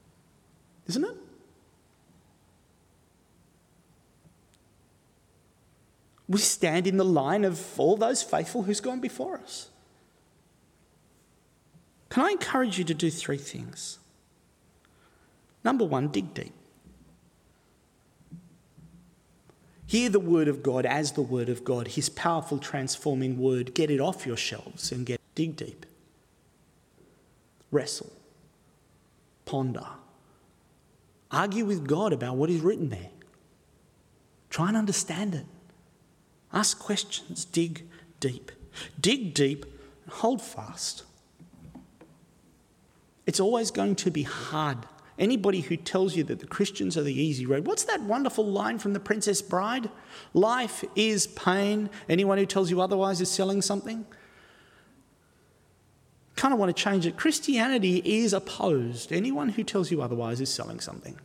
Isn't 0.86 1.04
it? 1.04 1.16
We 6.28 6.38
stand 6.38 6.86
in 6.86 6.96
the 6.96 7.04
line 7.04 7.44
of 7.44 7.78
all 7.78 7.96
those 7.96 8.22
faithful 8.22 8.62
who's 8.62 8.80
gone 8.80 9.00
before 9.00 9.38
us. 9.38 9.68
Can 12.08 12.24
I 12.24 12.30
encourage 12.30 12.78
you 12.78 12.84
to 12.84 12.94
do 12.94 13.10
three 13.10 13.38
things? 13.38 13.98
Number 15.64 15.84
one, 15.84 16.08
dig 16.08 16.34
deep. 16.34 16.52
Hear 19.86 20.08
the 20.08 20.20
word 20.20 20.48
of 20.48 20.62
God 20.62 20.86
as 20.86 21.12
the 21.12 21.22
word 21.22 21.48
of 21.48 21.64
God, 21.64 21.88
his 21.88 22.08
powerful 22.08 22.58
transforming 22.58 23.38
word. 23.38 23.74
Get 23.74 23.90
it 23.90 24.00
off 24.00 24.26
your 24.26 24.36
shelves 24.36 24.92
and 24.92 25.06
get 25.06 25.20
dig 25.34 25.56
deep. 25.56 25.86
Wrestle. 27.70 28.12
Ponder. 29.44 29.86
Argue 31.30 31.64
with 31.64 31.86
God 31.86 32.12
about 32.12 32.36
what 32.36 32.50
is 32.50 32.60
written 32.60 32.88
there. 32.88 33.10
Try 34.50 34.68
and 34.68 34.76
understand 34.76 35.34
it. 35.34 35.46
Ask 36.52 36.78
questions. 36.78 37.44
Dig 37.44 37.84
deep. 38.20 38.52
Dig 39.00 39.34
deep 39.34 39.64
and 40.04 40.12
hold 40.12 40.40
fast. 40.40 41.04
It's 43.26 43.40
always 43.40 43.70
going 43.70 43.96
to 43.96 44.10
be 44.10 44.22
hard 44.22 44.78
Anybody 45.18 45.60
who 45.60 45.76
tells 45.76 46.16
you 46.16 46.24
that 46.24 46.40
the 46.40 46.46
Christians 46.46 46.96
are 46.96 47.02
the 47.02 47.14
easy 47.14 47.46
road, 47.46 47.66
what's 47.66 47.84
that 47.84 48.02
wonderful 48.02 48.44
line 48.44 48.78
from 48.78 48.94
The 48.94 49.00
Princess 49.00 49.40
Bride? 49.40 49.88
Life 50.32 50.84
is 50.96 51.28
pain. 51.28 51.88
Anyone 52.08 52.38
who 52.38 52.46
tells 52.46 52.70
you 52.70 52.80
otherwise 52.80 53.20
is 53.20 53.30
selling 53.30 53.62
something. 53.62 54.06
Kind 56.34 56.52
of 56.52 56.58
want 56.58 56.76
to 56.76 56.82
change 56.82 57.06
it. 57.06 57.16
Christianity 57.16 58.02
is 58.04 58.32
opposed. 58.32 59.12
Anyone 59.12 59.50
who 59.50 59.62
tells 59.62 59.92
you 59.92 60.02
otherwise 60.02 60.40
is 60.40 60.52
selling 60.52 60.80
something. 60.80 61.16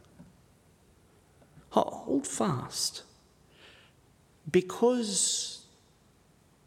Hold 1.71 2.27
fast. 2.27 3.03
Because 4.49 5.65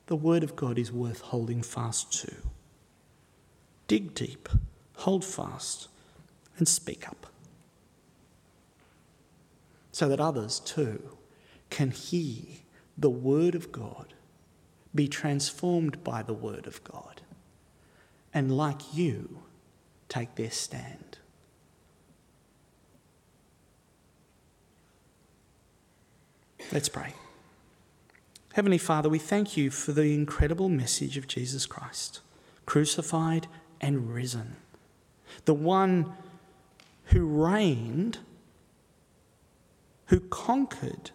the 0.07 0.17
Word 0.17 0.43
of 0.43 0.57
God 0.57 0.77
is 0.77 0.91
worth 0.91 1.21
holding 1.21 1.63
fast 1.63 2.13
to. 2.23 2.35
Dig 3.87 4.13
deep, 4.15 4.49
hold 4.97 5.25
fast 5.25 5.89
and 6.63 6.69
speak 6.69 7.09
up. 7.09 7.27
So 9.91 10.09
that 10.09 10.21
others 10.21 10.61
too 10.61 11.19
can 11.71 11.91
hear 11.91 12.45
the 12.97 13.11
Word 13.11 13.57
of 13.57 13.73
God, 13.73 14.15
be 14.95 15.09
transformed 15.09 16.05
by 16.05 16.23
the 16.23 16.33
Word 16.33 16.69
of 16.69 16.85
God, 16.85 17.23
and 18.33 18.57
like 18.57 18.95
you, 18.95 19.43
take 20.09 20.37
their 20.37 20.53
stand. 20.53 21.19
Let's 26.71 26.89
pray. 26.89 27.13
Heavenly 28.53 28.79
Father, 28.79 29.09
we 29.09 29.19
thank 29.19 29.57
you 29.57 29.73
for 29.73 29.91
the 29.91 30.15
incredible 30.15 30.69
message 30.69 31.17
of 31.17 31.27
Jesus 31.27 31.67
Christ, 31.67 32.21
crucified 32.67 33.49
and 33.81 34.15
risen, 34.15 34.55
the 35.45 35.55
one 35.55 36.13
who 37.13 37.27
reigned, 37.27 38.19
who 40.07 40.19
conquered 40.19 41.11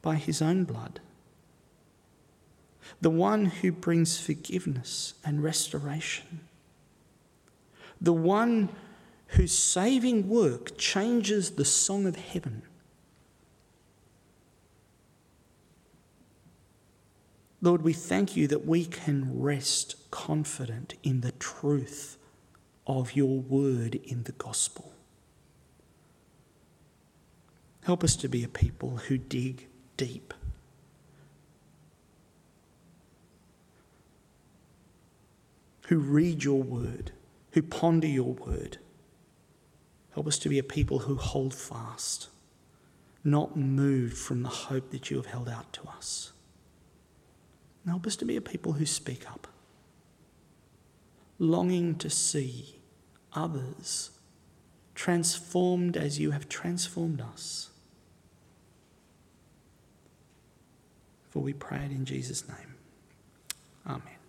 by 0.00 0.16
his 0.16 0.40
own 0.40 0.64
blood, 0.64 0.98
the 3.02 3.10
one 3.10 3.44
who 3.46 3.70
brings 3.70 4.18
forgiveness 4.18 5.12
and 5.24 5.42
restoration, 5.42 6.40
the 8.00 8.14
one 8.14 8.70
whose 9.28 9.56
saving 9.56 10.26
work 10.26 10.76
changes 10.78 11.52
the 11.52 11.64
song 11.64 12.06
of 12.06 12.16
heaven. 12.16 12.62
Lord, 17.60 17.82
we 17.82 17.92
thank 17.92 18.36
you 18.36 18.46
that 18.46 18.64
we 18.64 18.86
can 18.86 19.38
rest 19.38 19.96
confident 20.10 20.94
in 21.02 21.20
the 21.20 21.32
truth 21.32 22.16
of 22.98 23.14
your 23.14 23.38
word 23.38 23.94
in 23.94 24.24
the 24.24 24.32
gospel. 24.32 24.92
Help 27.84 28.02
us 28.02 28.16
to 28.16 28.28
be 28.28 28.42
a 28.42 28.48
people 28.48 28.96
who 28.96 29.16
dig 29.16 29.68
deep. 29.96 30.34
Who 35.86 35.98
read 35.98 36.42
your 36.42 36.62
word, 36.62 37.12
who 37.52 37.62
ponder 37.62 38.08
your 38.08 38.34
word. 38.34 38.78
Help 40.14 40.26
us 40.26 40.38
to 40.40 40.48
be 40.48 40.58
a 40.58 40.64
people 40.64 41.00
who 41.00 41.14
hold 41.14 41.54
fast, 41.54 42.28
not 43.22 43.56
moved 43.56 44.18
from 44.18 44.42
the 44.42 44.48
hope 44.48 44.90
that 44.90 45.10
you 45.10 45.16
have 45.16 45.26
held 45.26 45.48
out 45.48 45.72
to 45.74 45.82
us. 45.96 46.32
help 47.86 48.06
us 48.06 48.16
to 48.16 48.24
be 48.24 48.36
a 48.36 48.40
people 48.40 48.72
who 48.72 48.86
speak 48.86 49.30
up, 49.30 49.46
longing 51.38 51.94
to 51.94 52.10
see 52.10 52.79
others, 53.34 54.10
transformed 54.94 55.96
as 55.96 56.18
you 56.18 56.30
have 56.32 56.48
transformed 56.48 57.20
us. 57.20 57.70
For 61.30 61.40
we 61.40 61.52
pray 61.52 61.84
it 61.84 61.92
in 61.92 62.04
Jesus' 62.04 62.48
name. 62.48 62.74
Amen. 63.86 64.19